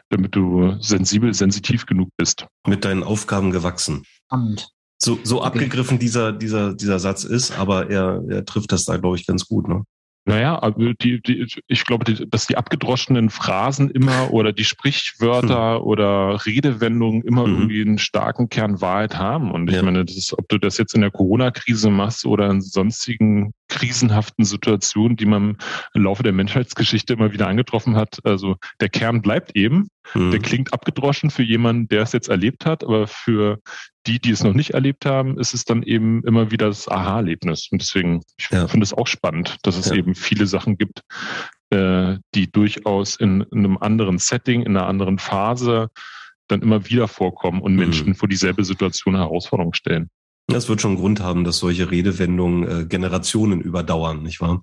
[0.10, 2.48] damit du sensibel, sensitiv genug bist?
[2.68, 4.04] Mit deinen Aufgaben gewachsen.
[4.26, 4.72] Spannend.
[5.00, 5.48] So, so okay.
[5.48, 9.48] abgegriffen dieser, dieser, dieser Satz ist, aber er, er trifft das da, glaube ich, ganz
[9.48, 9.68] gut.
[9.68, 9.84] Ne?
[10.28, 15.76] Naja, also die, die, ich glaube, die, dass die abgedroschenen Phrasen immer oder die Sprichwörter
[15.76, 15.84] hm.
[15.84, 17.54] oder Redewendungen immer mhm.
[17.54, 19.52] irgendwie einen starken Kern Wahrheit haben.
[19.52, 19.84] Und ich ja.
[19.84, 24.44] meine, das ist, ob du das jetzt in der Corona-Krise machst oder in sonstigen krisenhaften
[24.44, 25.58] Situationen, die man
[25.94, 28.20] im Laufe der Menschheitsgeschichte immer wieder angetroffen hat.
[28.26, 29.88] Also der Kern bleibt eben.
[30.13, 30.32] Mhm.
[30.32, 33.60] Der klingt abgedroschen für jemanden, der es jetzt erlebt hat, aber für
[34.06, 37.67] die, die es noch nicht erlebt haben, ist es dann eben immer wieder das Aha-Erlebnis.
[37.72, 38.67] Und deswegen, ich ja.
[38.67, 39.96] finde es auch spannend, dass es ja.
[39.96, 41.02] eben viele Sachen gibt,
[41.70, 45.89] äh, die durchaus in, in, einem anderen Setting, in einer anderen Phase
[46.48, 47.80] dann immer wieder vorkommen und mhm.
[47.80, 50.10] Menschen vor dieselbe Situation Herausforderung stellen.
[50.48, 54.62] Das wird schon Grund haben, dass solche Redewendungen äh, Generationen überdauern, nicht wahr?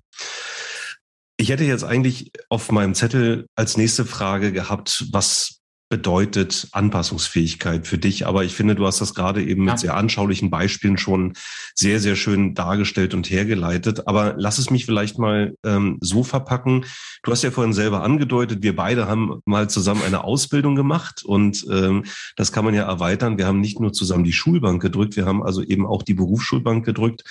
[1.37, 7.99] Ich hätte jetzt eigentlich auf meinem Zettel als nächste Frage gehabt, was bedeutet Anpassungsfähigkeit für
[7.99, 8.25] dich.
[8.25, 9.73] Aber ich finde, du hast das gerade eben ja.
[9.73, 11.33] mit sehr anschaulichen Beispielen schon
[11.75, 14.07] sehr, sehr schön dargestellt und hergeleitet.
[14.07, 16.85] Aber lass es mich vielleicht mal ähm, so verpacken.
[17.21, 21.65] Du hast ja vorhin selber angedeutet, wir beide haben mal zusammen eine Ausbildung gemacht und
[21.69, 23.37] ähm, das kann man ja erweitern.
[23.37, 26.83] Wir haben nicht nur zusammen die Schulbank gedrückt, wir haben also eben auch die Berufsschulbank
[26.83, 27.23] gedrückt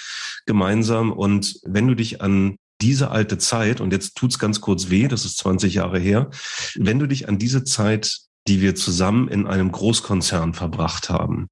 [0.47, 1.11] gemeinsam.
[1.13, 5.25] Und wenn du dich an diese alte Zeit, und jetzt tut's ganz kurz weh, das
[5.25, 6.31] ist 20 Jahre her,
[6.75, 11.49] wenn du dich an diese Zeit die wir zusammen in einem Großkonzern verbracht haben.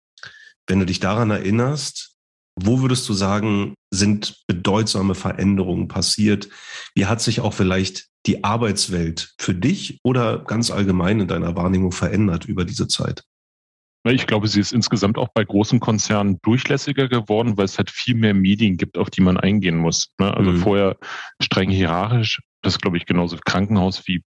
[0.66, 2.14] Wenn du dich daran erinnerst,
[2.60, 6.48] wo würdest du sagen, sind bedeutsame Veränderungen passiert?
[6.94, 11.92] Wie hat sich auch vielleicht die Arbeitswelt für dich oder ganz allgemein in deiner Wahrnehmung
[11.92, 13.22] verändert über diese Zeit?
[14.04, 18.16] Ich glaube, sie ist insgesamt auch bei großen Konzernen durchlässiger geworden, weil es halt viel
[18.16, 20.12] mehr Medien gibt, auf die man eingehen muss.
[20.18, 20.34] Ne?
[20.34, 20.56] Also mhm.
[20.56, 20.96] vorher
[21.40, 24.22] streng hierarchisch, das ist, glaube ich, genauso Krankenhaus wie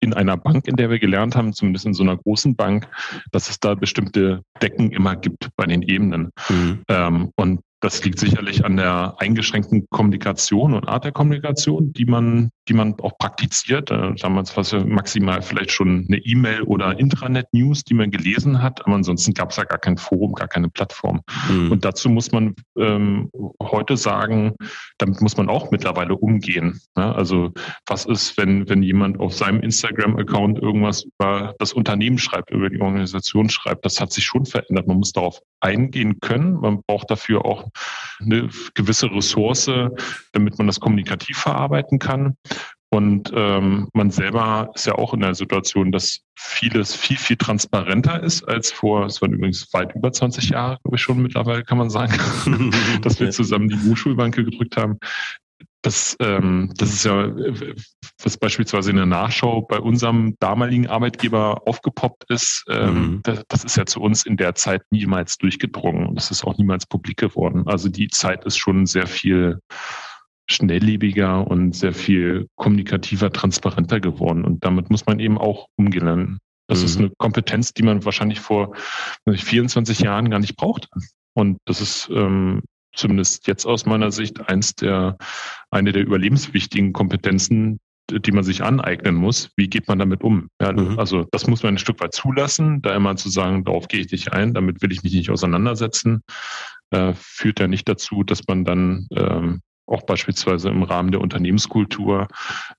[0.00, 2.88] in einer Bank, in der wir gelernt haben, zumindest in so einer großen Bank,
[3.30, 6.30] dass es da bestimmte Decken immer gibt bei den Ebenen.
[6.48, 6.82] Mhm.
[6.88, 12.50] Ähm, und das liegt sicherlich an der eingeschränkten Kommunikation und Art der Kommunikation, die man,
[12.68, 13.90] die man auch praktiziert.
[13.90, 18.62] Äh, damals war es ja maximal vielleicht schon eine E-Mail oder Intranet-News, die man gelesen
[18.62, 21.22] hat, aber ansonsten gab es ja gar kein Forum, gar keine Plattform.
[21.50, 21.72] Mhm.
[21.72, 24.54] Und dazu muss man ähm, heute sagen,
[24.98, 26.80] damit muss man auch mittlerweile umgehen.
[26.96, 27.50] Ja, also
[27.86, 32.80] was ist, wenn, wenn jemand auf seinem Instagram-Account irgendwas über das Unternehmen schreibt, über die
[32.80, 34.86] Organisation schreibt, das hat sich schon verändert.
[34.86, 36.54] Man muss darauf eingehen können.
[36.54, 37.71] Man braucht dafür auch
[38.20, 39.70] eine gewisse Ressource,
[40.32, 42.36] damit man das kommunikativ verarbeiten kann.
[42.92, 48.22] Und ähm, man selber ist ja auch in der Situation, dass vieles viel, viel transparenter
[48.22, 51.78] ist als vor, es waren übrigens weit über 20 Jahre, glaube ich schon mittlerweile, kann
[51.78, 52.12] man sagen,
[53.02, 54.98] dass wir zusammen die Buchschulbank gedrückt haben.
[55.82, 57.28] Das, ähm, das ist ja,
[58.22, 63.20] was beispielsweise in der Nachschau bei unserem damaligen Arbeitgeber aufgepoppt ist, ähm, mhm.
[63.24, 66.56] das, das, ist ja zu uns in der Zeit niemals durchgedrungen und das ist auch
[66.56, 67.66] niemals publik geworden.
[67.66, 69.58] Also die Zeit ist schon sehr viel
[70.48, 76.38] schnelllebiger und sehr viel kommunikativer, transparenter geworden und damit muss man eben auch umgehen.
[76.68, 76.84] Das mhm.
[76.84, 78.76] ist eine Kompetenz, die man wahrscheinlich vor
[79.28, 80.88] 24 Jahren gar nicht braucht.
[81.34, 82.62] Und das ist ähm,
[82.94, 85.16] zumindest jetzt aus meiner Sicht eins der,
[85.70, 89.50] eine der überlebenswichtigen Kompetenzen, die man sich aneignen muss.
[89.56, 90.48] Wie geht man damit um?
[90.60, 90.98] Ja, mhm.
[90.98, 94.12] Also das muss man ein Stück weit zulassen, da immer zu sagen, darauf gehe ich
[94.12, 96.22] nicht ein, damit will ich mich nicht auseinandersetzen,
[96.90, 102.28] äh, führt ja nicht dazu, dass man dann ähm, auch beispielsweise im Rahmen der Unternehmenskultur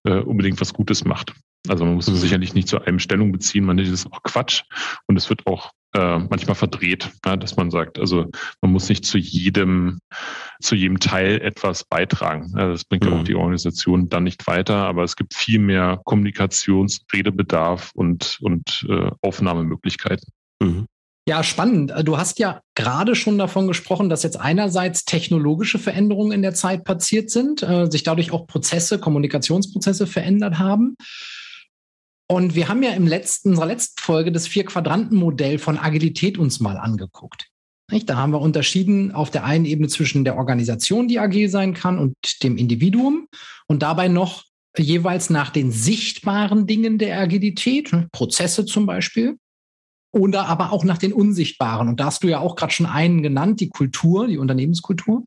[0.04, 1.34] äh, unbedingt was Gutes macht.
[1.68, 2.16] Also man muss mhm.
[2.16, 4.64] sicherlich nicht zu einem Stellung beziehen, man ist auch Quatsch
[5.08, 8.30] und es wird auch äh, manchmal verdreht, ja, dass man sagt, also
[8.62, 10.00] man muss nicht zu jedem,
[10.62, 12.54] zu jedem Teil etwas beitragen.
[12.58, 13.12] Ja, das bringt mhm.
[13.12, 18.40] ja auch die Organisation dann nicht weiter, aber es gibt viel mehr Kommunikations-, Redebedarf und,
[18.42, 20.28] und äh, Aufnahmemöglichkeiten.
[20.62, 20.88] Mhm.
[21.26, 21.94] Ja, spannend.
[22.04, 26.84] Du hast ja gerade schon davon gesprochen, dass jetzt einerseits technologische Veränderungen in der Zeit
[26.84, 30.96] passiert sind, äh, sich dadurch auch Prozesse, Kommunikationsprozesse verändert haben.
[32.34, 36.78] Und wir haben ja im letzten, unserer letzten Folge das Vier-Quadranten-Modell von Agilität uns mal
[36.78, 37.50] angeguckt.
[37.92, 38.10] Nicht?
[38.10, 42.00] Da haben wir unterschieden auf der einen Ebene zwischen der Organisation, die agil sein kann,
[42.00, 43.28] und dem Individuum
[43.68, 48.08] und dabei noch jeweils nach den sichtbaren Dingen der Agilität, ne?
[48.12, 49.38] Prozesse zum Beispiel,
[50.12, 51.88] oder aber auch nach den unsichtbaren.
[51.88, 55.24] Und da hast du ja auch gerade schon einen genannt, die Kultur, die Unternehmenskultur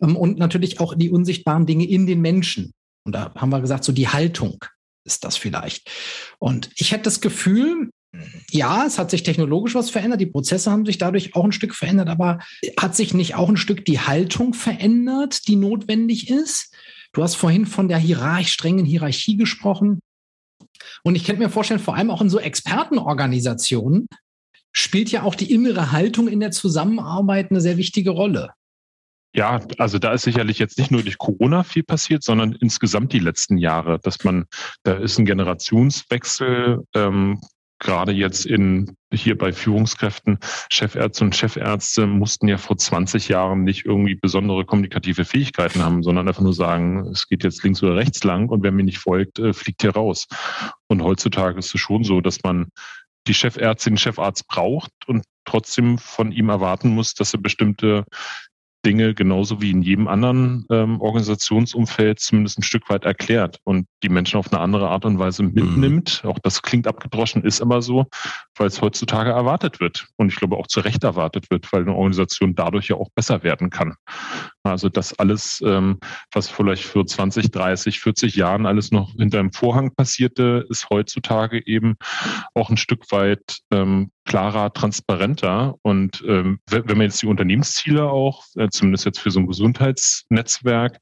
[0.00, 2.70] ähm, und natürlich auch die unsichtbaren Dinge in den Menschen.
[3.04, 4.64] Und da haben wir gesagt, so die Haltung
[5.04, 5.90] ist das vielleicht.
[6.38, 7.90] Und ich hätte das Gefühl,
[8.50, 11.74] ja, es hat sich technologisch was verändert, die Prozesse haben sich dadurch auch ein Stück
[11.74, 12.40] verändert, aber
[12.78, 16.74] hat sich nicht auch ein Stück die Haltung verändert, die notwendig ist?
[17.12, 20.00] Du hast vorhin von der hierarch strengen Hierarchie gesprochen.
[21.02, 24.06] Und ich könnte mir vorstellen, vor allem auch in so Expertenorganisationen,
[24.72, 28.52] spielt ja auch die innere Haltung in der Zusammenarbeit eine sehr wichtige Rolle.
[29.34, 33.18] Ja, also da ist sicherlich jetzt nicht nur durch Corona viel passiert, sondern insgesamt die
[33.18, 34.44] letzten Jahre, dass man,
[34.82, 37.40] da ist ein Generationswechsel, ähm,
[37.82, 40.38] gerade jetzt in hier bei Führungskräften,
[40.70, 46.28] Chefärzte und Chefärzte mussten ja vor 20 Jahren nicht irgendwie besondere kommunikative Fähigkeiten haben, sondern
[46.28, 49.38] einfach nur sagen, es geht jetzt links oder rechts lang und wer mir nicht folgt,
[49.38, 50.28] äh, fliegt hier raus.
[50.86, 52.68] Und heutzutage ist es schon so, dass man
[53.26, 58.04] die Chefärztin, Chefarzt braucht und trotzdem von ihm erwarten muss, dass er bestimmte
[58.84, 64.08] Dinge genauso wie in jedem anderen ähm, Organisationsumfeld zumindest ein Stück weit erklärt und die
[64.08, 66.22] Menschen auf eine andere Art und Weise mitnimmt.
[66.22, 66.30] Mhm.
[66.30, 68.06] Auch das klingt abgedroschen, ist aber so,
[68.56, 71.94] weil es heutzutage erwartet wird und ich glaube auch zu Recht erwartet wird, weil eine
[71.94, 73.94] Organisation dadurch ja auch besser werden kann.
[74.64, 75.98] Also das alles, ähm,
[76.30, 81.66] was vielleicht für 20, 30, 40 Jahren alles noch hinter dem Vorhang passierte, ist heutzutage
[81.66, 81.96] eben
[82.54, 85.74] auch ein Stück weit ähm, klarer, transparenter.
[85.82, 90.98] Und ähm, wenn man jetzt die Unternehmensziele auch, äh, zumindest jetzt für so ein Gesundheitsnetzwerk,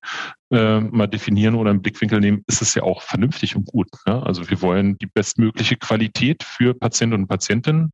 [0.51, 3.89] äh, mal definieren oder einen Blickwinkel nehmen, ist es ja auch vernünftig und gut.
[4.07, 4.23] Ne?
[4.25, 7.93] Also wir wollen die bestmögliche Qualität für Patienten und Patientinnen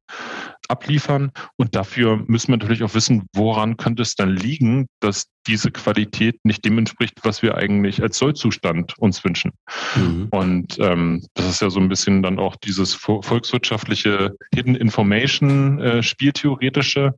[0.68, 5.70] abliefern und dafür müssen wir natürlich auch wissen, woran könnte es dann liegen, dass diese
[5.70, 9.52] Qualität nicht dem entspricht, was wir eigentlich als Sollzustand uns wünschen.
[9.94, 10.28] Mhm.
[10.30, 16.02] Und ähm, das ist ja so ein bisschen dann auch dieses volkswirtschaftliche Hidden Information äh,
[16.02, 17.14] Spieltheoretische.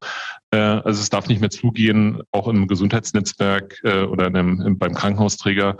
[0.51, 4.95] Äh, also es darf nicht mehr zugehen, auch im Gesundheitsnetzwerk äh, oder in einem, beim
[4.95, 5.77] Krankenhaus Krankenhausträger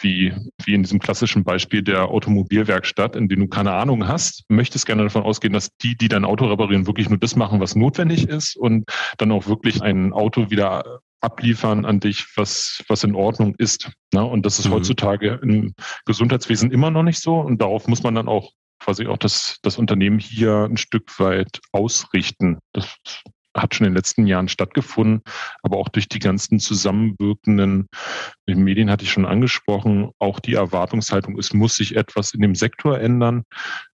[0.00, 0.32] wie,
[0.64, 5.04] wie in diesem klassischen Beispiel der Automobilwerkstatt, in dem du keine Ahnung hast, möchtest gerne
[5.04, 8.56] davon ausgehen, dass die, die dein Auto reparieren, wirklich nur das machen, was notwendig ist
[8.56, 8.84] und
[9.18, 13.90] dann auch wirklich ein Auto wieder abliefern an dich, was, was in Ordnung ist.
[14.12, 14.24] Ne?
[14.24, 14.72] Und das ist mhm.
[14.72, 17.38] heutzutage im Gesundheitswesen immer noch nicht so.
[17.38, 21.60] Und darauf muss man dann auch quasi auch das, das Unternehmen hier ein Stück weit
[21.70, 22.58] ausrichten.
[22.72, 22.98] Das
[23.56, 25.22] hat schon in den letzten Jahren stattgefunden,
[25.62, 27.88] aber auch durch die ganzen zusammenwirkenden
[28.46, 32.98] Medien hatte ich schon angesprochen, auch die Erwartungshaltung, es muss sich etwas in dem Sektor
[32.98, 33.44] ändern,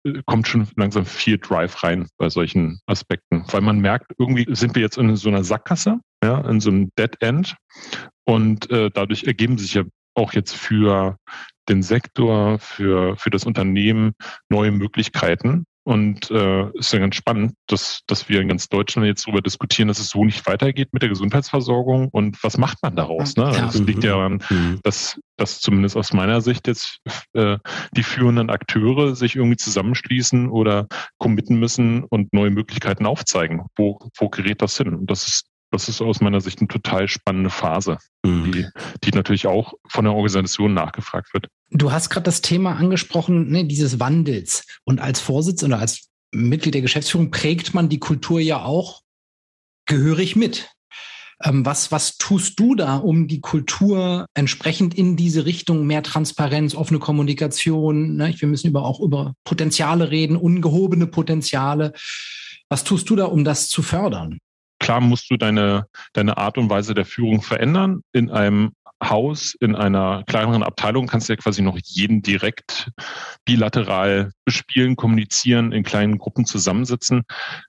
[0.05, 4.75] äh, kommt schon langsam viel Drive rein bei solchen Aspekten, weil man merkt, irgendwie sind
[4.75, 7.55] wir jetzt in so einer Sackgasse, ja, in so einem Dead End
[8.25, 9.83] und äh, dadurch ergeben sich ja
[10.15, 11.17] auch jetzt für
[11.67, 14.13] den Sektor, für, für das Unternehmen
[14.49, 19.27] neue Möglichkeiten, und äh, ist ja ganz spannend, dass, dass wir in ganz Deutschland jetzt
[19.27, 23.37] darüber diskutieren, dass es so nicht weitergeht mit der Gesundheitsversorgung und was macht man daraus?
[23.37, 23.43] Ne?
[23.53, 23.67] Ja.
[23.67, 24.79] Das liegt ja daran, mhm.
[24.81, 27.01] dass, dass zumindest aus meiner Sicht jetzt
[27.33, 27.59] äh,
[27.95, 30.87] die führenden Akteure sich irgendwie zusammenschließen oder
[31.19, 33.67] committen müssen und neue Möglichkeiten aufzeigen.
[33.75, 34.95] Wo, wo gerät das hin?
[34.95, 38.51] Und das ist das ist aus meiner Sicht eine total spannende Phase, mhm.
[38.51, 38.65] die,
[39.03, 41.47] die natürlich auch von der Organisation nachgefragt wird.
[41.71, 44.65] Du hast gerade das Thema angesprochen, ne, dieses Wandels.
[44.83, 49.01] Und als Vorsitzender, als Mitglied der Geschäftsführung prägt man die Kultur ja auch
[49.85, 50.69] gehörig mit.
[51.43, 56.75] Ähm, was, was tust du da, um die Kultur entsprechend in diese Richtung mehr Transparenz,
[56.75, 58.15] offene Kommunikation?
[58.15, 58.33] Ne?
[58.37, 61.93] Wir müssen über, auch über Potenziale reden, ungehobene Potenziale.
[62.69, 64.39] Was tust du da, um das zu fördern?
[64.79, 68.01] Klar musst du deine, deine Art und Weise der Führung verändern.
[68.13, 68.71] In einem
[69.03, 72.91] Haus, in einer kleineren Abteilung kannst du ja quasi noch jeden direkt
[73.43, 77.23] bilateral bespielen, kommunizieren, in kleinen Gruppen zusammensitzen.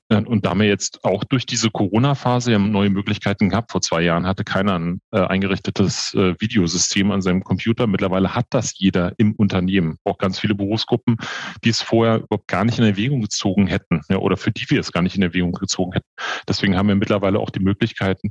[0.08, 3.72] Äh, und da haben wir jetzt auch durch diese Corona-Phase ja neue Möglichkeiten gehabt.
[3.72, 7.86] Vor zwei Jahren hatte keiner ein äh, eingerichtetes äh, Videosystem an seinem Computer.
[7.86, 9.96] Mittlerweile hat das jeder im Unternehmen.
[10.04, 11.16] Auch ganz viele Berufsgruppen,
[11.64, 14.80] die es vorher überhaupt gar nicht in Erwägung gezogen hätten ja, oder für die wir
[14.80, 16.08] es gar nicht in Erwägung gezogen hätten.
[16.48, 18.30] Deswegen haben wir mittlerweile auch die Möglichkeiten,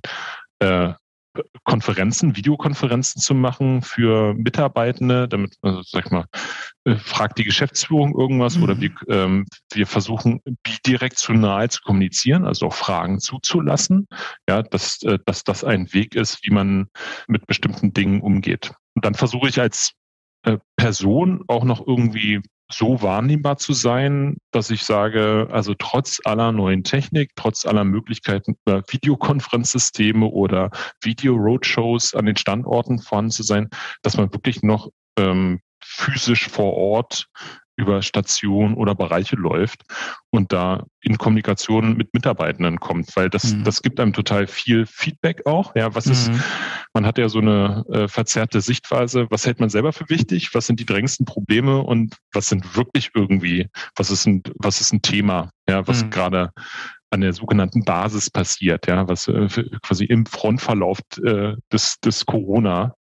[0.59, 0.93] äh,
[1.63, 6.25] Konferenzen, Videokonferenzen zu machen für Mitarbeitende, damit, also sag ich mal,
[6.85, 8.63] äh, fragt die Geschäftsführung irgendwas mhm.
[8.63, 14.07] oder wir, ähm, wir versuchen bidirektional zu kommunizieren, also auch Fragen zuzulassen,
[14.47, 16.87] ja, dass, äh, dass das ein Weg ist, wie man
[17.27, 18.71] mit bestimmten Dingen umgeht.
[18.93, 19.93] Und dann versuche ich als
[20.43, 22.41] äh, Person auch noch irgendwie
[22.71, 28.55] so wahrnehmbar zu sein, dass ich sage, also trotz aller neuen Technik, trotz aller Möglichkeiten
[28.65, 33.69] über Videokonferenzsysteme oder Video-Roadshows an den Standorten vorhanden zu sein,
[34.01, 37.27] dass man wirklich noch ähm, physisch vor Ort
[37.77, 39.83] über Stationen oder Bereiche läuft
[40.29, 43.63] und da in Kommunikation mit Mitarbeitenden kommt, weil das, mhm.
[43.63, 45.75] das gibt einem total viel Feedback auch.
[45.75, 46.11] Ja, was mhm.
[46.13, 46.31] ist,
[46.93, 49.27] man hat ja so eine äh, verzerrte Sichtweise.
[49.29, 50.49] Was hält man selber für wichtig?
[50.53, 54.93] Was sind die drängendsten Probleme und was sind wirklich irgendwie, was ist ein, was ist
[54.93, 56.09] ein Thema, ja, was mhm.
[56.09, 56.51] gerade
[57.15, 59.47] an der sogenannten Basis passiert, ja, was äh,
[59.81, 62.93] quasi im Frontverlauf äh, des, des Corona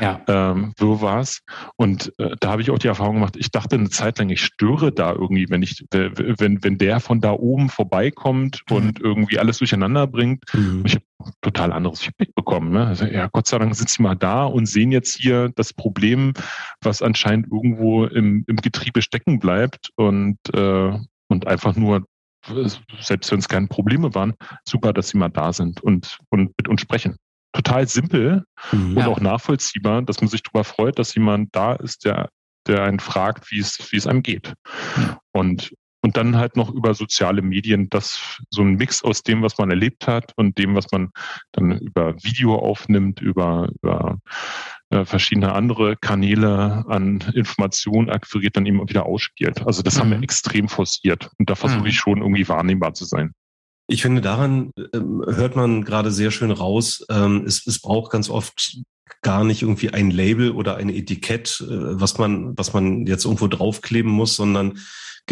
[0.00, 0.20] ja.
[0.28, 1.40] ähm, war's.
[1.76, 4.42] Und äh, da habe ich auch die Erfahrung gemacht, ich dachte eine Zeit lang, ich
[4.42, 8.76] störe da irgendwie, wenn ich, wenn, wenn der von da oben vorbeikommt mhm.
[8.76, 10.44] und irgendwie alles durcheinander bringt.
[10.52, 10.82] Mhm.
[10.86, 11.04] Ich habe
[11.40, 12.72] total anderes Feedback bekommen.
[12.72, 12.86] Ne?
[12.86, 16.34] Also, ja, Gott sei Dank sind sie mal da und sehen jetzt hier das Problem,
[16.82, 22.04] was anscheinend irgendwo im, im Getriebe stecken bleibt und, äh, und einfach nur
[23.00, 26.68] selbst wenn es keine Probleme waren, super, dass sie mal da sind und, und mit
[26.68, 27.16] uns sprechen.
[27.52, 28.96] Total simpel mhm.
[28.96, 32.30] und auch nachvollziehbar, dass man sich darüber freut, dass jemand da ist, der,
[32.66, 34.54] der einen fragt, wie es, wie es einem geht.
[34.96, 35.16] Mhm.
[35.32, 39.58] Und, und dann halt noch über soziale Medien, das so ein Mix aus dem, was
[39.58, 41.10] man erlebt hat und dem, was man
[41.52, 44.18] dann über Video aufnimmt, über, über
[45.04, 49.66] verschiedene andere Kanäle an Informationen akquiriert, dann eben wieder ausspielt.
[49.66, 50.00] Also das mhm.
[50.00, 50.22] haben wir mhm.
[50.24, 52.00] extrem forciert und da versuche ich mhm.
[52.00, 53.32] schon irgendwie wahrnehmbar zu sein.
[53.88, 57.04] Ich finde, daran ähm, hört man gerade sehr schön raus.
[57.10, 58.78] Ähm, es, es braucht ganz oft
[59.22, 63.48] gar nicht irgendwie ein Label oder ein Etikett, äh, was man, was man jetzt irgendwo
[63.48, 64.78] draufkleben muss, sondern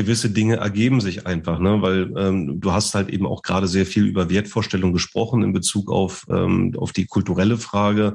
[0.03, 1.83] gewisse Dinge ergeben sich einfach, ne?
[1.83, 5.91] weil ähm, du hast halt eben auch gerade sehr viel über Wertvorstellungen gesprochen in Bezug
[5.91, 8.15] auf, ähm, auf die kulturelle Frage.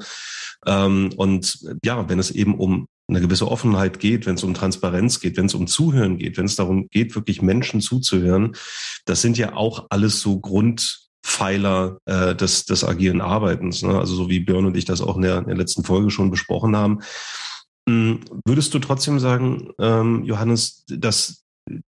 [0.66, 5.20] Ähm, und ja, wenn es eben um eine gewisse Offenheit geht, wenn es um Transparenz
[5.20, 8.56] geht, wenn es um Zuhören geht, wenn es darum geht, wirklich Menschen zuzuhören,
[9.06, 13.84] das sind ja auch alles so Grundpfeiler äh, des, des agilen Arbeitens.
[13.84, 14.00] Ne?
[14.00, 16.32] Also so wie Björn und ich das auch in der, in der letzten Folge schon
[16.32, 17.02] besprochen haben.
[17.88, 21.45] Hm, würdest du trotzdem sagen, ähm, Johannes, dass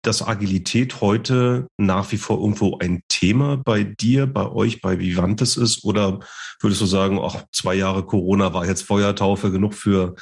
[0.03, 5.57] dass Agilität heute nach wie vor irgendwo ein Thema bei dir, bei euch, bei Vivantes
[5.57, 5.85] ist?
[5.85, 6.21] Oder
[6.61, 10.15] würdest du sagen, ach, zwei Jahre Corona war jetzt Feuertaufe genug für,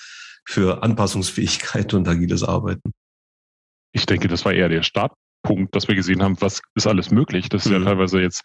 [0.45, 2.93] für Anpassungsfähigkeit und agiles Arbeiten?
[3.93, 7.11] Ich denke, das war eher der Start, Punkt, dass wir gesehen haben, was ist alles
[7.11, 7.49] möglich.
[7.49, 7.79] Das ist mhm.
[7.79, 8.43] ja teilweise jetzt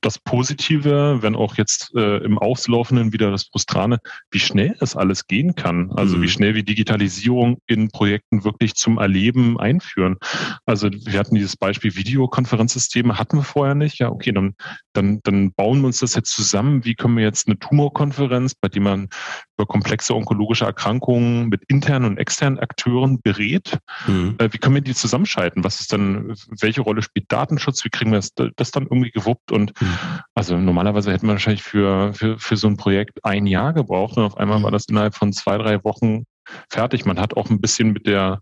[0.00, 3.98] das Positive, wenn auch jetzt äh, im Auslaufenden wieder das Frustrane,
[4.30, 5.90] wie schnell es alles gehen kann.
[5.92, 6.22] Also mhm.
[6.22, 10.16] wie schnell wir Digitalisierung in Projekten wirklich zum Erleben einführen.
[10.64, 13.98] Also wir hatten dieses Beispiel Videokonferenzsysteme, hatten wir vorher nicht.
[13.98, 14.54] Ja, okay, dann,
[14.92, 16.84] dann, dann bauen wir uns das jetzt zusammen.
[16.84, 19.08] Wie können wir jetzt eine Tumorkonferenz, bei der man
[19.56, 24.36] über komplexe onkologische Erkrankungen mit internen und externen Akteuren berät, mhm.
[24.38, 25.64] äh, wie können wir die zusammenschalten?
[25.64, 29.52] Was ist dann welche Rolle spielt Datenschutz, wie kriegen wir das, das dann irgendwie gewuppt
[29.52, 29.98] und mhm.
[30.34, 34.24] also normalerweise hätten wir wahrscheinlich für, für, für so ein Projekt ein Jahr gebraucht und
[34.24, 34.74] auf einmal war mhm.
[34.74, 36.24] das innerhalb von zwei, drei Wochen
[36.70, 37.04] fertig.
[37.06, 38.40] Man hat auch ein bisschen mit der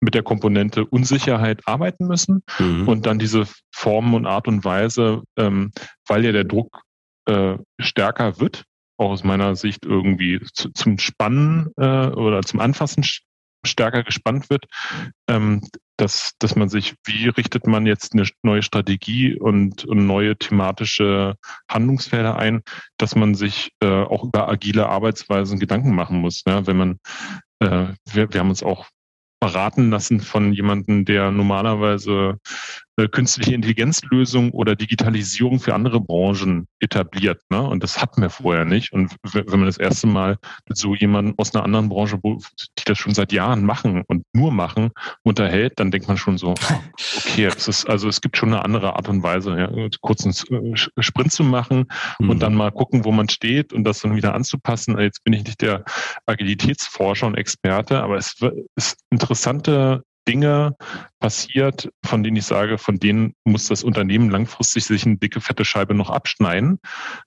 [0.00, 2.86] mit der Komponente Unsicherheit arbeiten müssen mhm.
[2.86, 5.72] und dann diese Formen und Art und Weise, ähm,
[6.06, 6.82] weil ja der Druck
[7.26, 8.64] äh, stärker wird,
[8.96, 13.02] auch aus meiner Sicht irgendwie zu, zum Spannen äh, oder zum Anfassen
[13.64, 14.66] stärker gespannt wird,
[15.28, 15.62] ähm,
[15.96, 21.34] dass, dass man sich, wie richtet man jetzt eine neue Strategie und, und neue thematische
[21.68, 22.62] Handlungsfelder ein,
[22.98, 26.44] dass man sich äh, auch über agile Arbeitsweisen Gedanken machen muss.
[26.46, 26.66] Ne?
[26.66, 26.98] Wenn man,
[27.60, 28.86] äh, wir, wir haben uns auch
[29.40, 32.38] beraten lassen von jemandem, der normalerweise
[33.06, 37.40] künstliche Intelligenzlösungen oder Digitalisierung für andere Branchen etabliert.
[37.50, 37.62] Ne?
[37.62, 38.92] Und das hatten wir vorher nicht.
[38.92, 42.98] Und wenn man das erste Mal mit so jemandem aus einer anderen Branche, die das
[42.98, 44.90] schon seit Jahren machen und nur machen,
[45.22, 46.54] unterhält, dann denkt man schon so,
[47.18, 50.74] okay, es ist, also es gibt schon eine andere Art und Weise, ja, kurz einen
[50.74, 51.86] äh, Sprint zu machen
[52.18, 52.30] mhm.
[52.30, 54.98] und dann mal gucken, wo man steht und das dann wieder anzupassen.
[54.98, 55.84] Jetzt bin ich nicht der
[56.26, 58.34] Agilitätsforscher und Experte, aber es
[58.76, 60.76] ist interessante Dinge
[61.20, 65.64] passiert, von denen ich sage, von denen muss das Unternehmen langfristig sich eine dicke, fette
[65.64, 66.78] Scheibe noch abschneiden,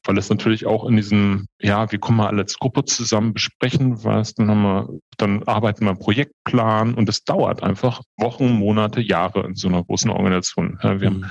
[0.06, 4.04] weil es natürlich auch in diesem, ja, wir kommen mal alle als Gruppe zusammen, besprechen
[4.04, 9.02] was, dann haben wir, dann arbeiten wir einen Projektplan und es dauert einfach Wochen, Monate,
[9.02, 10.78] Jahre in so einer großen Organisation.
[10.82, 11.26] wir haben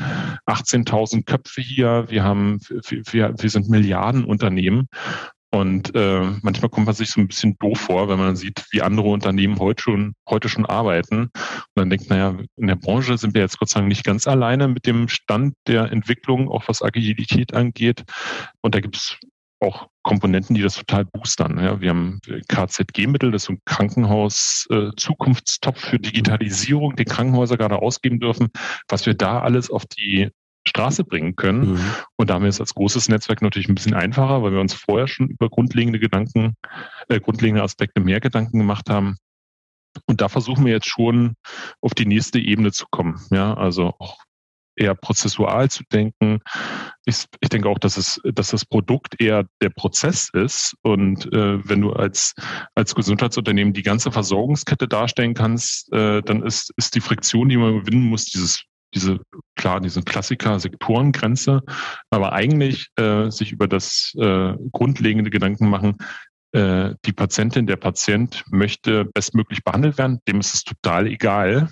[0.46, 1.24] 18.000 mhm.
[1.24, 4.88] Köpfe hier, wir haben, wir, wir sind Milliardenunternehmen
[5.52, 8.82] und äh, manchmal kommt man sich so ein bisschen doof vor, wenn man sieht, wie
[8.82, 11.22] andere Unternehmen heute schon, heute schon arbeiten.
[11.22, 11.32] Und
[11.74, 14.68] dann denkt, naja, in der Branche sind wir jetzt Gott sei Dank nicht ganz alleine
[14.68, 18.04] mit dem Stand der Entwicklung, auch was Agilität angeht.
[18.60, 19.16] Und da gibt es
[19.58, 21.58] auch Komponenten, die das total boostern.
[21.58, 28.20] Ja, wir haben KZG-Mittel, das ist ein Krankenhaus-Zukunftstopf äh, für Digitalisierung, den Krankenhäuser gerade ausgeben
[28.20, 28.48] dürfen,
[28.88, 30.30] was wir da alles auf die
[30.70, 31.72] Straße bringen können.
[31.72, 31.80] Mhm.
[32.16, 34.74] Und da haben wir es als großes Netzwerk natürlich ein bisschen einfacher, weil wir uns
[34.74, 36.54] vorher schon über grundlegende Gedanken,
[37.08, 39.16] äh, grundlegende Aspekte mehr Gedanken gemacht haben.
[40.06, 41.34] Und da versuchen wir jetzt schon
[41.80, 43.20] auf die nächste Ebene zu kommen.
[43.30, 44.18] Ja, also auch
[44.76, 46.40] eher prozessual zu denken.
[47.04, 50.74] Ich, ich denke auch, dass es, dass das Produkt eher der Prozess ist.
[50.82, 52.34] Und äh, wenn du als,
[52.74, 57.80] als Gesundheitsunternehmen die ganze Versorgungskette darstellen kannst, äh, dann ist, ist die Friktion, die man
[57.80, 58.64] gewinnen muss, dieses
[58.94, 59.20] diese,
[59.56, 61.62] klar, diese Klassiker-Sektorengrenze,
[62.10, 65.96] aber eigentlich äh, sich über das äh, grundlegende Gedanken machen,
[66.52, 70.18] äh, die Patientin, der Patient möchte bestmöglich behandelt werden.
[70.26, 71.70] Dem ist es total egal,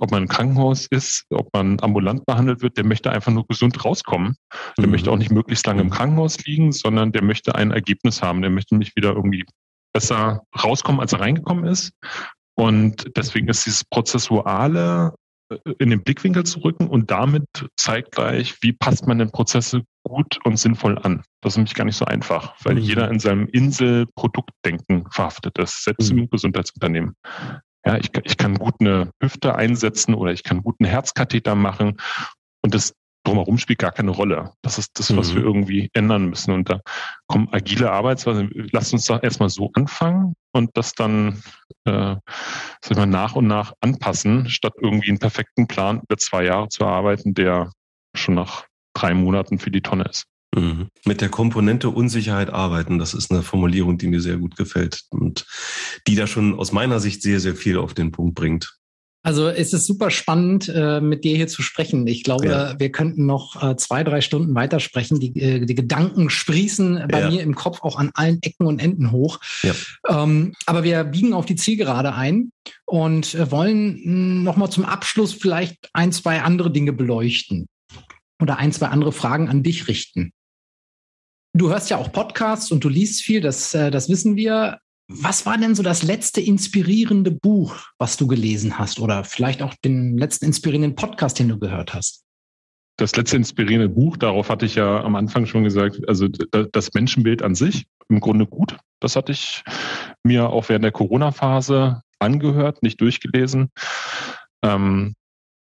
[0.00, 2.76] ob man im Krankenhaus ist, ob man ambulant behandelt wird.
[2.76, 4.36] Der möchte einfach nur gesund rauskommen.
[4.76, 4.92] Der mhm.
[4.92, 8.42] möchte auch nicht möglichst lange im Krankenhaus liegen, sondern der möchte ein Ergebnis haben.
[8.42, 9.44] Der möchte mich wieder irgendwie
[9.92, 11.92] besser rauskommen, als er reingekommen ist.
[12.56, 15.14] Und deswegen ist dieses Prozessuale
[15.78, 17.46] in den Blickwinkel zu rücken und damit
[17.76, 21.22] zeitgleich, wie passt man den Prozesse gut und sinnvoll an.
[21.42, 22.80] Das ist nämlich gar nicht so einfach, weil mhm.
[22.80, 26.18] jeder in seinem Inselproduktdenken verhaftet ist, selbst mhm.
[26.18, 27.14] im Gesundheitsunternehmen.
[27.86, 31.96] Ja, ich, ich kann gut eine Hüfte einsetzen oder ich kann gut einen Herzkatheter machen
[32.62, 32.92] und das
[33.28, 34.52] drumherum spielt gar keine Rolle.
[34.62, 35.36] Das ist das, was mhm.
[35.36, 36.52] wir irgendwie ändern müssen.
[36.52, 36.80] Und da
[37.26, 38.50] kommen agile Arbeitsweisen.
[38.72, 41.42] Lasst uns da erstmal so anfangen und das dann
[41.84, 42.16] äh,
[42.82, 46.84] sag mal, nach und nach anpassen, statt irgendwie einen perfekten Plan über zwei Jahre zu
[46.84, 47.72] erarbeiten, der
[48.14, 48.64] schon nach
[48.94, 50.24] drei Monaten für die Tonne ist.
[50.56, 50.88] Mhm.
[51.04, 55.46] Mit der Komponente Unsicherheit arbeiten, das ist eine Formulierung, die mir sehr gut gefällt und
[56.06, 58.77] die da schon aus meiner Sicht sehr, sehr viel auf den Punkt bringt.
[59.22, 62.06] Also es ist super spannend, äh, mit dir hier zu sprechen.
[62.06, 62.78] Ich glaube, ja.
[62.78, 65.18] wir könnten noch äh, zwei, drei Stunden weitersprechen.
[65.18, 67.30] Die, äh, die Gedanken sprießen bei ja.
[67.30, 69.40] mir im Kopf auch an allen Ecken und Enden hoch.
[69.62, 69.74] Ja.
[70.08, 72.52] Ähm, aber wir biegen auf die Zielgerade ein
[72.86, 77.66] und wollen nochmal zum Abschluss vielleicht ein, zwei andere Dinge beleuchten
[78.40, 80.30] oder ein, zwei andere Fragen an dich richten.
[81.54, 84.78] Du hörst ja auch Podcasts und du liest viel, das, das wissen wir.
[85.10, 89.00] Was war denn so das letzte inspirierende Buch, was du gelesen hast?
[89.00, 92.24] Oder vielleicht auch den letzten inspirierenden Podcast, den du gehört hast?
[92.98, 97.42] Das letzte inspirierende Buch, darauf hatte ich ja am Anfang schon gesagt, also das Menschenbild
[97.42, 98.76] an sich, im Grunde gut.
[99.00, 99.64] Das hatte ich
[100.24, 103.70] mir auch während der Corona-Phase angehört, nicht durchgelesen.
[104.62, 105.14] Ähm,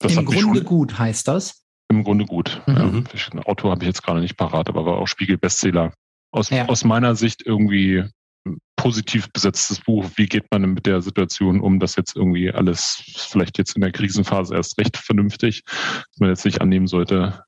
[0.02, 1.66] Im Grunde gut heißt das?
[1.90, 2.62] Im Grunde gut.
[2.66, 3.06] Mhm.
[3.14, 5.92] Ja, Autor habe ich jetzt gerade nicht parat, aber war auch Spiegel-Bestseller.
[6.32, 6.70] Aus, ja.
[6.70, 8.06] aus meiner Sicht irgendwie
[8.76, 10.10] positiv besetztes Buch.
[10.16, 13.92] Wie geht man mit der Situation um, dass jetzt irgendwie alles vielleicht jetzt in der
[13.92, 17.44] Krisenphase erst recht vernünftig, dass man jetzt nicht annehmen sollte,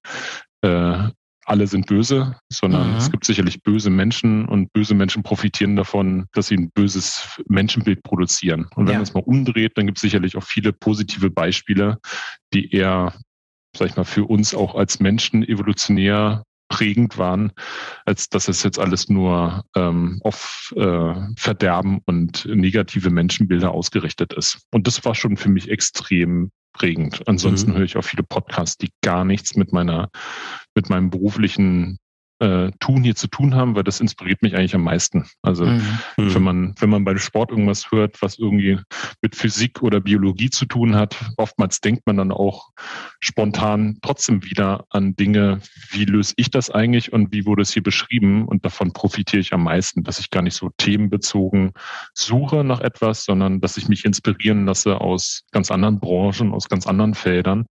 [0.61, 1.09] äh,
[1.45, 2.97] alle sind böse, sondern mhm.
[2.97, 8.01] es gibt sicherlich böse Menschen und böse Menschen profitieren davon, dass sie ein böses Menschenbild
[8.01, 8.67] produzieren.
[8.75, 8.99] Und wenn ja.
[8.99, 11.99] man es mal umdreht, dann gibt es sicherlich auch viele positive Beispiele,
[12.53, 13.13] die eher,
[13.77, 17.51] sag ich mal, für uns auch als Menschen evolutionär prägend waren,
[18.05, 24.59] als dass es jetzt alles nur ähm, auf äh, Verderben und negative Menschenbilder ausgerichtet ist.
[24.71, 27.27] Und das war schon für mich extrem prägend.
[27.27, 27.77] Ansonsten mhm.
[27.77, 30.09] höre ich auch viele Podcasts, die gar nichts mit meiner,
[30.75, 31.97] mit meinem beruflichen
[32.39, 35.25] äh, tun hier zu tun haben, weil das inspiriert mich eigentlich am meisten.
[35.41, 35.99] Also mhm.
[36.17, 38.77] wenn man wenn man beim Sport irgendwas hört, was irgendwie
[39.21, 42.69] mit Physik oder Biologie zu tun hat, oftmals denkt man dann auch
[43.19, 45.61] spontan trotzdem wieder an Dinge,
[45.91, 49.53] wie löse ich das eigentlich und wie wurde es hier beschrieben und davon profitiere ich
[49.53, 51.71] am meisten, dass ich gar nicht so themenbezogen
[52.13, 56.85] suche nach etwas, sondern dass ich mich inspirieren lasse aus ganz anderen Branchen, aus ganz
[56.85, 57.65] anderen Feldern,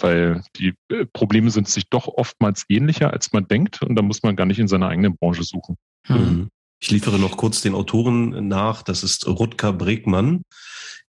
[0.00, 4.22] weil die äh, Probleme sind sich doch oftmals ähnlicher, als man denkt und da muss
[4.22, 5.76] man gar nicht in seiner eigenen Branche suchen.
[6.08, 6.48] Mhm.
[6.80, 8.82] Ich liefere noch kurz den Autoren nach.
[8.82, 10.42] Das ist Rutger Bregmann.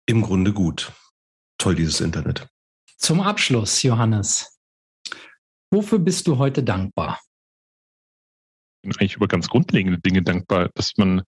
[0.06, 0.92] Im Grunde gut.
[1.58, 2.48] Toll, dieses Internet.
[2.96, 4.58] Zum Abschluss, Johannes.
[5.70, 7.20] Wofür bist du heute dankbar?
[8.96, 11.22] Eigentlich über ganz grundlegende Dinge dankbar, dass man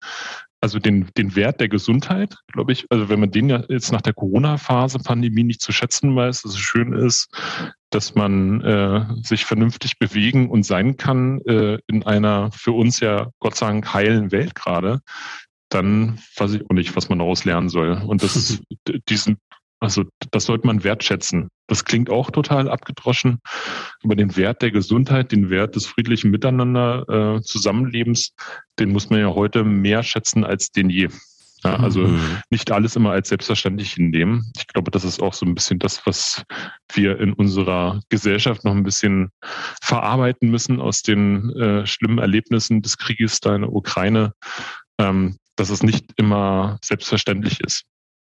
[0.60, 4.02] also den, den Wert der Gesundheit, glaube ich, also wenn man den ja jetzt nach
[4.02, 7.28] der Corona-Phase, Pandemie nicht zu schätzen weiß, dass es schön ist,
[7.88, 13.30] dass man äh, sich vernünftig bewegen und sein kann äh, in einer für uns ja
[13.38, 15.00] Gott sei Dank heilen Welt gerade,
[15.70, 17.92] dann weiß ich auch nicht, was man daraus lernen soll.
[17.92, 18.62] Und das ist
[19.08, 19.38] diesen,
[19.80, 21.48] also das sollte man wertschätzen.
[21.66, 23.40] Das klingt auch total abgedroschen,
[24.02, 28.34] aber den Wert der Gesundheit, den Wert des friedlichen Miteinander, äh, Zusammenlebens,
[28.78, 31.08] den muss man ja heute mehr schätzen als den je.
[31.62, 32.38] Ja, also mhm.
[32.48, 34.50] nicht alles immer als selbstverständlich hinnehmen.
[34.56, 36.42] Ich glaube, das ist auch so ein bisschen das, was
[36.92, 39.30] wir in unserer Gesellschaft noch ein bisschen
[39.82, 44.32] verarbeiten müssen aus den äh, schlimmen Erlebnissen des Krieges da in der Ukraine,
[44.98, 47.84] ähm, dass es nicht immer selbstverständlich ist.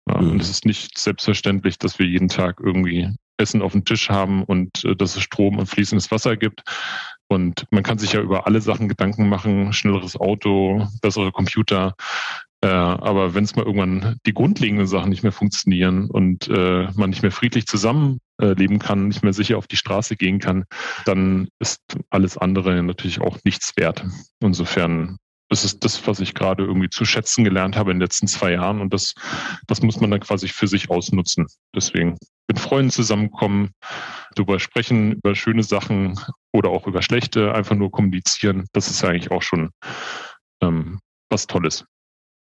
[0.06, 0.32] Mhm.
[0.32, 4.43] Und es ist nicht selbstverständlich, dass wir jeden Tag irgendwie Essen auf dem Tisch haben
[4.43, 6.64] und äh, dass es Strom und fließendes Wasser gibt.
[7.28, 11.95] Und man kann sich ja über alle Sachen Gedanken machen, schnelleres Auto, bessere Computer.
[12.64, 17.10] Äh, aber wenn es mal irgendwann die grundlegenden Sachen nicht mehr funktionieren und äh, man
[17.10, 20.66] nicht mehr friedlich zusammenleben äh, kann, nicht mehr sicher auf die Straße gehen kann,
[21.06, 21.82] dann ist
[22.12, 24.06] alles andere natürlich auch nichts wert.
[24.41, 25.18] Insofern
[25.52, 28.54] das ist das, was ich gerade irgendwie zu schätzen gelernt habe in den letzten zwei
[28.54, 29.14] Jahren und das,
[29.68, 31.45] das muss man dann quasi für sich ausnutzen.
[31.76, 33.72] Deswegen mit Freunden zusammenkommen,
[34.36, 36.18] darüber sprechen, über schöne Sachen
[36.54, 38.66] oder auch über schlechte, einfach nur kommunizieren.
[38.72, 39.72] Das ist ja eigentlich auch schon
[40.62, 41.84] ähm, was Tolles.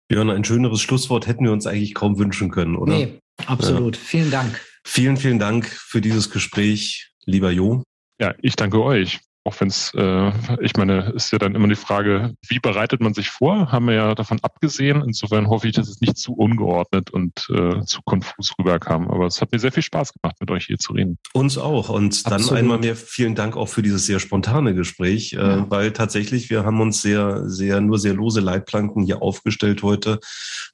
[0.08, 2.94] Björn, ein schöneres Schlusswort hätten wir uns eigentlich kaum wünschen können, oder?
[2.94, 3.98] Nee, absolut.
[3.98, 4.02] Ja.
[4.04, 4.62] Vielen Dank.
[4.84, 7.84] Vielen, vielen Dank für dieses Gespräch, lieber Jo.
[8.20, 9.20] Ja, ich danke euch.
[9.48, 13.14] Auch wenn es, äh, ich meine, ist ja dann immer die Frage, wie bereitet man
[13.14, 13.72] sich vor?
[13.72, 15.04] Haben wir ja davon abgesehen.
[15.06, 19.08] Insofern hoffe ich, dass es nicht zu ungeordnet und äh, zu konfus rüberkam.
[19.08, 21.20] Aber es hat mir sehr viel Spaß gemacht, mit euch hier zu reden.
[21.34, 21.90] Uns auch.
[21.90, 22.58] Und dann Absolut.
[22.58, 25.70] einmal mehr vielen Dank auch für dieses sehr spontane Gespräch, äh, ja.
[25.70, 30.20] weil tatsächlich wir haben uns sehr, sehr, nur sehr lose Leitplanken hier aufgestellt heute.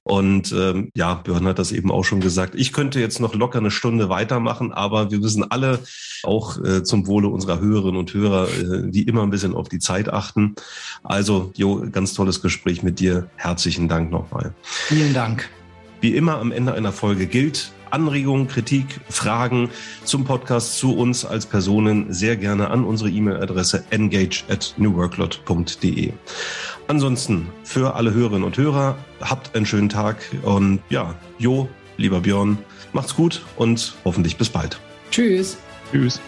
[0.03, 2.55] Und ähm, ja, Björn hat das eben auch schon gesagt.
[2.55, 5.79] Ich könnte jetzt noch locker eine Stunde weitermachen, aber wir müssen alle
[6.23, 9.79] auch äh, zum Wohle unserer Hörerinnen und Hörer äh, wie immer ein bisschen auf die
[9.79, 10.55] Zeit achten.
[11.03, 13.29] Also, Jo, ganz tolles Gespräch mit dir.
[13.35, 14.53] Herzlichen Dank nochmal.
[14.61, 15.49] Vielen Dank.
[15.99, 19.69] Wie immer am Ende einer Folge gilt, Anregungen, Kritik, Fragen
[20.03, 26.13] zum Podcast, zu uns als Personen sehr gerne an unsere E-Mail-Adresse engage at newworklot.de.
[26.87, 32.57] Ansonsten für alle Hörerinnen und Hörer, habt einen schönen Tag und ja, Jo, lieber Björn,
[32.93, 34.79] macht's gut und hoffentlich bis bald.
[35.11, 35.57] Tschüss.
[35.91, 36.19] Tschüss.